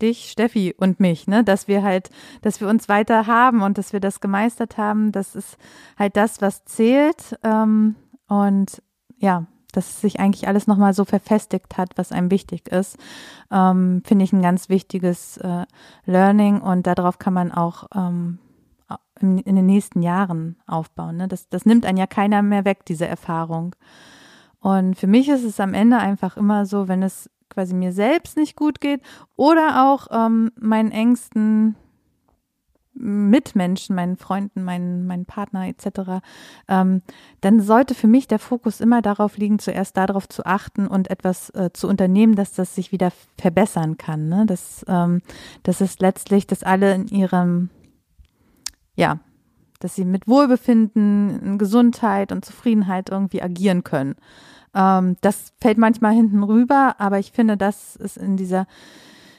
dich, 0.02 0.30
Steffi 0.30 0.74
und 0.76 1.00
mich, 1.00 1.26
ne, 1.26 1.44
dass 1.44 1.68
wir 1.68 1.82
halt, 1.82 2.10
dass 2.42 2.60
wir 2.60 2.68
uns 2.68 2.88
weiter 2.88 3.26
haben 3.26 3.62
und 3.62 3.78
dass 3.78 3.92
wir 3.92 4.00
das 4.00 4.20
gemeistert 4.20 4.76
haben, 4.76 5.12
das 5.12 5.34
ist 5.34 5.56
halt 5.98 6.16
das, 6.16 6.42
was 6.42 6.64
zählt. 6.64 7.38
Ähm, 7.42 7.96
und 8.28 8.82
ja, 9.16 9.46
dass 9.72 10.00
sich 10.00 10.20
eigentlich 10.20 10.46
alles 10.48 10.66
nochmal 10.66 10.94
so 10.94 11.04
verfestigt 11.04 11.76
hat, 11.76 11.96
was 11.96 12.12
einem 12.12 12.30
wichtig 12.30 12.68
ist, 12.68 12.96
ähm, 13.50 14.02
finde 14.04 14.24
ich 14.24 14.32
ein 14.32 14.42
ganz 14.42 14.68
wichtiges 14.68 15.36
äh, 15.38 15.66
Learning 16.04 16.60
und 16.60 16.86
darauf 16.86 17.18
kann 17.18 17.34
man 17.34 17.52
auch 17.52 17.88
ähm, 17.94 18.38
in, 19.20 19.38
in, 19.38 19.56
den 19.56 19.66
nächsten 19.66 20.02
Jahren 20.02 20.56
aufbauen. 20.66 21.16
Ne? 21.16 21.28
Das, 21.28 21.48
das 21.48 21.66
nimmt 21.66 21.86
einen 21.86 21.98
ja 21.98 22.06
keiner 22.06 22.42
mehr 22.42 22.64
weg, 22.64 22.84
diese 22.86 23.06
Erfahrung. 23.06 23.74
Und 24.60 24.96
für 24.96 25.06
mich 25.06 25.28
ist 25.28 25.44
es 25.44 25.60
am 25.60 25.74
Ende 25.74 25.98
einfach 25.98 26.36
immer 26.36 26.66
so, 26.66 26.88
wenn 26.88 27.02
es 27.02 27.30
quasi 27.54 27.74
mir 27.74 27.92
selbst 27.92 28.36
nicht 28.36 28.56
gut 28.56 28.80
geht 28.80 29.00
oder 29.36 29.90
auch 29.90 30.08
ähm, 30.10 30.50
meinen 30.60 30.90
engsten 30.90 31.76
Mitmenschen, 32.94 33.96
meinen 33.96 34.16
Freunden, 34.16 34.62
meinen, 34.62 35.06
meinen 35.06 35.26
Partner 35.26 35.66
etc., 35.66 36.22
ähm, 36.68 37.02
dann 37.40 37.60
sollte 37.60 37.94
für 37.94 38.06
mich 38.06 38.28
der 38.28 38.38
Fokus 38.38 38.80
immer 38.80 39.02
darauf 39.02 39.36
liegen, 39.36 39.58
zuerst 39.58 39.96
darauf 39.96 40.28
zu 40.28 40.46
achten 40.46 40.86
und 40.86 41.10
etwas 41.10 41.50
äh, 41.50 41.70
zu 41.72 41.88
unternehmen, 41.88 42.36
dass 42.36 42.52
das 42.52 42.74
sich 42.74 42.92
wieder 42.92 43.10
verbessern 43.36 43.98
kann. 43.98 44.28
Ne? 44.28 44.46
Das, 44.46 44.84
ähm, 44.88 45.22
das 45.64 45.80
ist 45.80 46.00
letztlich, 46.00 46.46
dass 46.46 46.62
alle 46.62 46.94
in 46.94 47.08
ihrem, 47.08 47.70
ja, 48.94 49.18
dass 49.80 49.96
sie 49.96 50.04
mit 50.04 50.28
Wohlbefinden, 50.28 51.40
in 51.40 51.58
Gesundheit 51.58 52.30
und 52.30 52.44
Zufriedenheit 52.44 53.10
irgendwie 53.10 53.42
agieren 53.42 53.82
können. 53.82 54.14
Ähm, 54.74 55.16
das 55.20 55.52
fällt 55.60 55.78
manchmal 55.78 56.14
hinten 56.14 56.42
rüber, 56.42 56.96
aber 56.98 57.18
ich 57.18 57.32
finde, 57.32 57.56
das 57.56 57.96
ist 57.96 58.16
in 58.16 58.36
dieser 58.36 58.66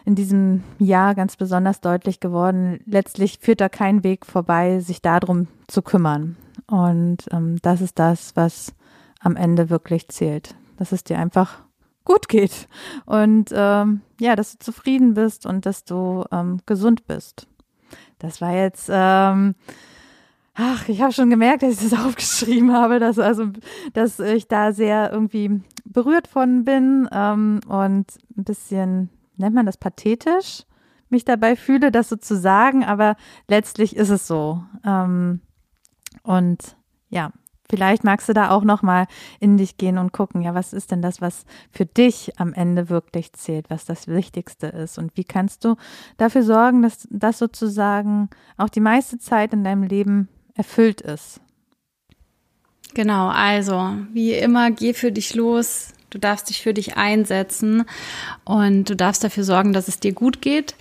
in 0.06 0.13
diesem 0.13 0.63
Jahr 0.78 1.15
ganz 1.15 1.36
besonders 1.36 1.82
deutlich 1.82 2.19
geworden. 2.19 2.80
Letztlich 2.86 3.39
führt 3.41 3.60
da 3.60 3.69
kein 3.69 4.04
Weg 4.04 4.28
vorbei, 4.28 4.80
sich 4.80 5.02
darum 5.02 5.48
zu 5.67 5.82
kümmern. 5.82 6.38
Und 6.67 7.26
ähm, 7.32 7.58
das 7.63 7.82
ist 7.82 7.98
das, 7.98 8.36
was 8.36 8.76
am 9.19 9.36
Ende 9.36 9.71
wirklich 9.71 10.08
zählt. 10.10 10.56
Dass 10.78 10.91
es 10.91 11.04
dir 11.04 11.17
einfach 11.17 11.63
gut 12.06 12.30
geht 12.30 12.67
und 13.06 13.50
ähm, 13.52 14.02
ja, 14.19 14.36
dass 14.36 14.52
du 14.52 14.60
zufrieden 14.60 15.15
bist 15.15 15.48
und 15.48 15.65
dass 15.65 15.84
du 15.84 16.24
ähm, 16.32 16.60
gesund 16.67 17.08
bist. 17.08 17.48
Das 18.19 18.41
war 18.41 18.54
jetzt 18.54 18.89
ähm, 18.91 19.56
Ach, 20.57 20.87
ich 20.87 21.01
habe 21.01 21.11
schon 21.11 21.29
gemerkt, 21.29 21.63
dass 21.63 21.81
ich 21.81 21.89
das 21.89 21.99
aufgeschrieben 22.05 22.71
habe, 22.73 22.99
dass 22.99 23.19
also, 23.19 23.51
dass 23.93 24.19
ich 24.19 24.47
da 24.47 24.71
sehr 24.71 25.11
irgendwie 25.11 25.61
berührt 25.83 26.27
von 26.27 26.63
bin 26.63 27.07
ähm, 27.11 27.59
und 27.67 28.05
ein 28.37 28.43
bisschen 28.43 29.09
nennt 29.37 29.53
man 29.53 29.65
das 29.65 29.77
pathetisch, 29.77 30.63
mich 31.09 31.25
dabei 31.25 31.57
fühle, 31.57 31.91
das 31.91 32.09
so 32.09 32.15
zu 32.15 32.37
sagen, 32.37 32.85
aber 32.85 33.17
letztlich 33.49 33.97
ist 33.97 34.09
es 34.09 34.27
so. 34.27 34.63
Ähm, 34.85 35.41
und 36.23 36.77
ja, 37.09 37.31
vielleicht 37.69 38.05
magst 38.05 38.29
du 38.29 38.33
da 38.33 38.49
auch 38.49 38.63
noch 38.63 38.81
mal 38.81 39.07
in 39.41 39.57
dich 39.57 39.75
gehen 39.75 39.97
und 39.97 40.13
gucken, 40.13 40.41
ja, 40.41 40.55
was 40.55 40.71
ist 40.71 40.91
denn 40.91 41.01
das, 41.01 41.19
was 41.19 41.43
für 41.69 41.85
dich 41.85 42.39
am 42.39 42.53
Ende 42.53 42.89
wirklich 42.89 43.33
zählt, 43.33 43.69
was 43.69 43.83
das 43.83 44.07
Wichtigste 44.07 44.67
ist 44.67 44.97
und 44.97 45.17
wie 45.17 45.25
kannst 45.25 45.65
du 45.65 45.75
dafür 46.15 46.43
sorgen, 46.43 46.81
dass 46.81 47.07
das 47.11 47.39
sozusagen 47.39 48.29
auch 48.55 48.69
die 48.69 48.79
meiste 48.79 49.19
Zeit 49.19 49.53
in 49.53 49.65
deinem 49.65 49.83
Leben 49.83 50.29
erfüllt 50.55 51.01
ist. 51.01 51.39
Genau, 52.93 53.27
also 53.27 53.97
wie 54.13 54.33
immer, 54.33 54.71
geh 54.71 54.93
für 54.93 55.11
dich 55.11 55.35
los. 55.35 55.89
Du 56.09 56.17
darfst 56.17 56.49
dich 56.49 56.61
für 56.61 56.73
dich 56.73 56.95
einsetzen 56.95 57.83
und 58.45 58.89
du 58.89 58.95
darfst 58.95 59.23
dafür 59.23 59.43
sorgen, 59.43 59.73
dass 59.73 59.89
es 59.89 59.99
dir 59.99 60.13
gut 60.13 60.41
geht. 60.41 60.75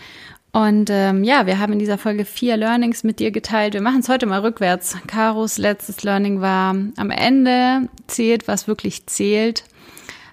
Und 0.53 0.89
ähm, 0.91 1.25
ja, 1.25 1.47
wir 1.47 1.59
haben 1.59 1.73
in 1.73 1.81
dieser 1.81 1.99
Folge 1.99 2.25
vier 2.25 2.57
Learnings 2.57 3.03
mit 3.03 3.19
dir 3.19 3.33
geteilt. 3.33 3.75
Wir 3.75 3.81
machen 3.81 3.99
es 3.99 4.09
heute 4.09 4.27
mal 4.27 4.39
rückwärts. 4.39 4.97
Karos 5.09 5.59
letztes 5.59 6.05
Learning 6.05 6.41
war, 6.41 6.77
am 6.97 7.11
Ende 7.11 7.89
zählt, 8.07 8.47
was 8.47 8.69
wirklich 8.69 9.07
zählt. 9.07 9.65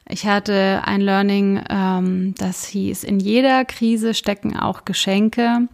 Ich 0.07 0.27
hatte 0.27 0.83
ein 0.85 1.01
Learning, 1.01 1.63
ähm, 1.67 2.35
das 2.37 2.65
hieß, 2.65 3.03
in 3.03 3.19
jeder 3.19 3.65
Krise 3.65 4.13
stecken 4.13 4.55
auch 4.55 4.85
Geschenke. 4.85 5.67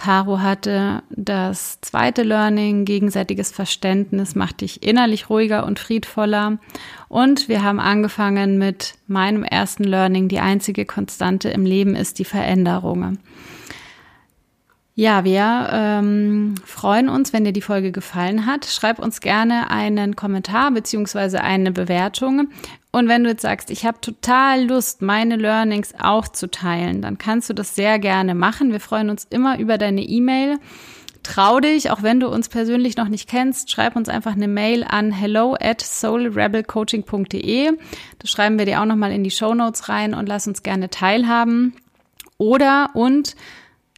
Caro 0.00 0.40
hatte 0.40 1.02
das 1.10 1.78
zweite 1.82 2.22
Learning, 2.22 2.86
gegenseitiges 2.86 3.50
Verständnis 3.50 4.34
macht 4.34 4.62
dich 4.62 4.82
innerlich 4.82 5.28
ruhiger 5.28 5.66
und 5.66 5.78
friedvoller. 5.78 6.58
Und 7.10 7.50
wir 7.50 7.62
haben 7.62 7.78
angefangen 7.78 8.56
mit 8.56 8.94
meinem 9.08 9.44
ersten 9.44 9.84
Learning, 9.84 10.28
die 10.28 10.40
einzige 10.40 10.86
Konstante 10.86 11.50
im 11.50 11.66
Leben 11.66 11.94
ist 11.94 12.18
die 12.18 12.24
Veränderung. 12.24 13.18
Ja, 14.94 15.24
wir 15.24 15.68
ähm, 15.70 16.54
freuen 16.64 17.10
uns, 17.10 17.34
wenn 17.34 17.44
dir 17.44 17.52
die 17.52 17.60
Folge 17.60 17.92
gefallen 17.92 18.46
hat. 18.46 18.64
Schreib 18.64 19.00
uns 19.00 19.20
gerne 19.20 19.70
einen 19.70 20.16
Kommentar 20.16 20.70
beziehungsweise 20.70 21.42
eine 21.42 21.72
Bewertung. 21.72 22.48
Und 22.92 23.06
wenn 23.08 23.22
du 23.22 23.30
jetzt 23.30 23.42
sagst, 23.42 23.70
ich 23.70 23.84
habe 23.84 24.00
total 24.00 24.64
Lust, 24.64 25.00
meine 25.00 25.36
Learnings 25.36 25.94
auch 26.00 26.26
zu 26.26 26.50
teilen, 26.50 27.02
dann 27.02 27.18
kannst 27.18 27.48
du 27.48 27.54
das 27.54 27.74
sehr 27.76 27.98
gerne 27.98 28.34
machen. 28.34 28.72
Wir 28.72 28.80
freuen 28.80 29.10
uns 29.10 29.26
immer 29.30 29.58
über 29.58 29.78
deine 29.78 30.02
E-Mail. 30.02 30.58
Trau 31.22 31.60
dich, 31.60 31.90
auch 31.90 32.02
wenn 32.02 32.18
du 32.18 32.28
uns 32.28 32.48
persönlich 32.48 32.96
noch 32.96 33.08
nicht 33.08 33.28
kennst, 33.28 33.70
schreib 33.70 33.94
uns 33.94 34.08
einfach 34.08 34.32
eine 34.32 34.48
Mail 34.48 34.84
an 34.84 35.12
hello 35.12 35.54
at 35.60 35.82
soulrebelcoaching.de. 35.82 37.72
Das 38.18 38.30
schreiben 38.30 38.58
wir 38.58 38.64
dir 38.64 38.80
auch 38.80 38.86
nochmal 38.86 39.12
in 39.12 39.22
die 39.22 39.30
Show 39.30 39.54
Notes 39.54 39.88
rein 39.88 40.14
und 40.14 40.26
lass 40.26 40.48
uns 40.48 40.62
gerne 40.62 40.88
teilhaben. 40.88 41.74
Oder 42.38 42.90
und 42.94 43.36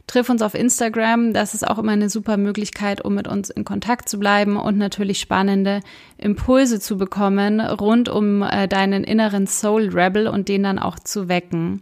Triff 0.07 0.29
uns 0.29 0.41
auf 0.41 0.53
Instagram, 0.53 1.33
das 1.33 1.53
ist 1.53 1.65
auch 1.65 1.79
immer 1.79 1.93
eine 1.93 2.09
super 2.09 2.37
Möglichkeit, 2.37 3.03
um 3.03 3.15
mit 3.15 3.27
uns 3.27 3.49
in 3.49 3.63
Kontakt 3.63 4.09
zu 4.09 4.19
bleiben 4.19 4.57
und 4.57 4.77
natürlich 4.77 5.19
spannende 5.19 5.79
Impulse 6.17 6.79
zu 6.79 6.97
bekommen 6.97 7.61
rund 7.61 8.09
um 8.09 8.43
äh, 8.43 8.67
deinen 8.67 9.03
inneren 9.03 9.47
Soul 9.47 9.89
Rebel 9.89 10.27
und 10.27 10.49
den 10.49 10.63
dann 10.63 10.77
auch 10.77 10.99
zu 10.99 11.29
wecken. 11.29 11.81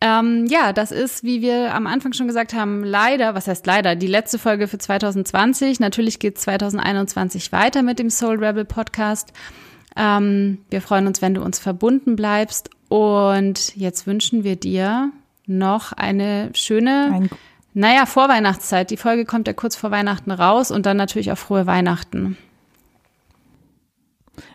Ähm, 0.00 0.46
ja, 0.46 0.72
das 0.72 0.90
ist, 0.90 1.24
wie 1.24 1.40
wir 1.40 1.74
am 1.74 1.86
Anfang 1.86 2.12
schon 2.12 2.26
gesagt 2.26 2.54
haben, 2.54 2.84
leider, 2.84 3.34
was 3.34 3.48
heißt 3.48 3.66
leider, 3.66 3.96
die 3.96 4.06
letzte 4.06 4.38
Folge 4.38 4.68
für 4.68 4.78
2020. 4.78 5.80
Natürlich 5.80 6.18
geht 6.18 6.38
2021 6.38 7.50
weiter 7.52 7.82
mit 7.82 7.98
dem 7.98 8.10
Soul 8.10 8.42
Rebel 8.44 8.64
Podcast. 8.64 9.32
Ähm, 9.96 10.58
wir 10.68 10.82
freuen 10.82 11.06
uns, 11.06 11.22
wenn 11.22 11.34
du 11.34 11.42
uns 11.42 11.58
verbunden 11.58 12.14
bleibst. 12.14 12.70
Und 12.88 13.74
jetzt 13.74 14.06
wünschen 14.06 14.44
wir 14.44 14.56
dir 14.56 15.12
noch 15.46 15.92
eine 15.92 16.50
schöne, 16.54 17.10
Ein 17.12 17.30
naja, 17.78 18.06
Vorweihnachtszeit. 18.06 18.90
Die 18.90 18.96
Folge 18.96 19.26
kommt 19.26 19.46
ja 19.46 19.52
kurz 19.52 19.76
vor 19.76 19.90
Weihnachten 19.90 20.30
raus 20.30 20.70
und 20.70 20.86
dann 20.86 20.96
natürlich 20.96 21.30
auch 21.30 21.36
frohe 21.36 21.66
Weihnachten. 21.66 22.38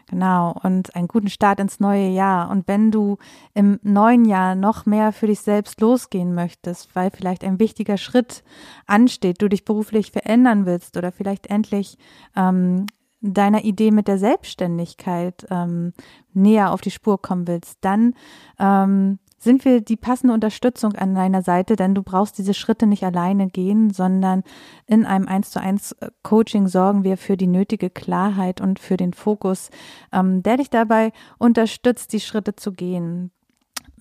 Genau, 0.10 0.60
und 0.63 0.95
einen 0.95 1.08
guten 1.08 1.30
Start 1.30 1.60
ins 1.60 1.80
neue 1.80 2.10
Jahr. 2.10 2.49
Und 2.49 2.67
wenn 2.67 2.89
du 2.89 3.17
im 3.54 3.80
neuen 3.84 4.25
Jahr 4.25 4.56
noch 4.56 4.86
mehr 4.86 5.13
für 5.13 5.27
dich 5.27 5.39
selbst 5.41 5.80
losgehen 5.82 6.34
möchtest, 6.34 6.95
weil 6.95 7.12
vielleicht 7.12 7.43
ein 7.43 7.60
wichtiger 7.60 7.97
Schritt 7.97 8.43
ansteht, 8.88 9.41
du 9.41 9.47
dich 9.47 9.65
beruflich 9.65 10.12
verändern 10.12 10.65
willst 10.65 10.97
oder 10.97 11.12
vielleicht 11.12 11.47
endlich 11.47 11.99
ähm, 12.36 12.88
deiner 13.21 13.63
Idee 13.63 13.91
mit 13.91 14.08
der 14.08 14.17
Selbstständigkeit 14.17 15.45
ähm, 15.51 15.93
näher 16.34 16.73
auf 16.73 16.82
die 16.82 16.91
Spur 16.91 17.21
kommen 17.21 17.47
willst, 17.47 17.77
dann 17.82 18.15
ähm, 18.60 19.19
sind 19.41 19.65
wir 19.65 19.82
die 19.82 19.97
passende 19.97 20.34
Unterstützung 20.34 20.93
an 20.93 21.15
deiner 21.15 21.41
Seite, 21.41 21.75
denn 21.75 21.95
du 21.95 22.04
brauchst 22.04 22.38
diese 22.38 22.54
Schritte 22.54 22.86
nicht 22.86 23.04
alleine 23.04 23.47
gehen, 23.47 23.89
sondern 23.89 24.43
in 24.86 25.06
einem 25.06 25.27
1 25.27 25.49
zu 25.49 25.60
1 25.60 25.93
äh, 25.93 26.10
Coaching 26.23 26.67
sorgen 26.67 27.04
wir 27.04 27.17
für 27.17 27.38
die 27.38 27.47
nötige 27.47 27.89
Klarheit 27.89 28.62
und 28.62 28.80
für 28.80 28.97
den 28.97 29.13
Fokus, 29.13 29.69
ähm, 30.13 30.43
der 30.43 30.58
dich 30.58 30.69
dabei 30.69 31.12
unterstützt, 31.39 32.13
die 32.13 32.19
Schritte 32.19 32.56
zu 32.56 32.71
gehen. 32.71 33.32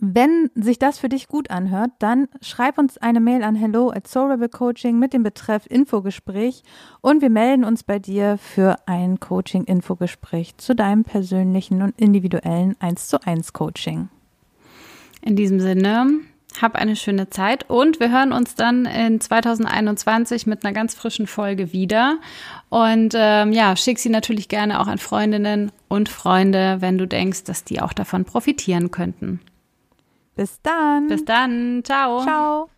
Wenn 0.02 0.50
sich 0.54 0.78
das 0.78 0.98
für 0.98 1.10
dich 1.10 1.28
gut 1.28 1.50
anhört, 1.50 1.90
dann 1.98 2.28
schreib 2.40 2.78
uns 2.78 2.96
eine 2.96 3.20
Mail 3.20 3.42
an 3.42 3.54
hello 3.54 3.90
at 3.90 4.10
Coaching 4.50 4.98
mit 4.98 5.12
dem 5.12 5.22
Betreff 5.22 5.66
Infogespräch 5.66 6.62
und 7.02 7.20
wir 7.20 7.28
melden 7.28 7.64
uns 7.64 7.82
bei 7.82 7.98
dir 7.98 8.38
für 8.38 8.76
ein 8.86 9.20
Coaching-Infogespräch 9.20 10.56
zu 10.56 10.74
deinem 10.74 11.04
persönlichen 11.04 11.82
und 11.82 12.00
individuellen 12.00 12.76
1 12.80 13.08
zu 13.08 13.26
1 13.26 13.52
Coaching. 13.52 14.08
In 15.22 15.36
diesem 15.36 15.60
Sinne, 15.60 16.20
hab 16.60 16.74
eine 16.74 16.96
schöne 16.96 17.30
Zeit 17.30 17.68
und 17.68 18.00
wir 18.00 18.10
hören 18.10 18.32
uns 18.32 18.54
dann 18.54 18.84
in 18.86 19.20
2021 19.20 20.46
mit 20.46 20.64
einer 20.64 20.72
ganz 20.72 20.94
frischen 20.94 21.26
Folge 21.26 21.72
wieder. 21.72 22.18
Und 22.68 23.14
ähm, 23.16 23.52
ja, 23.52 23.76
schick 23.76 23.98
sie 23.98 24.08
natürlich 24.08 24.48
gerne 24.48 24.80
auch 24.80 24.86
an 24.86 24.98
Freundinnen 24.98 25.72
und 25.88 26.08
Freunde, 26.08 26.78
wenn 26.80 26.98
du 26.98 27.06
denkst, 27.06 27.44
dass 27.44 27.64
die 27.64 27.80
auch 27.80 27.92
davon 27.92 28.24
profitieren 28.24 28.90
könnten. 28.90 29.40
Bis 30.36 30.60
dann. 30.62 31.08
Bis 31.08 31.24
dann. 31.24 31.82
Ciao. 31.84 32.22
Ciao. 32.22 32.70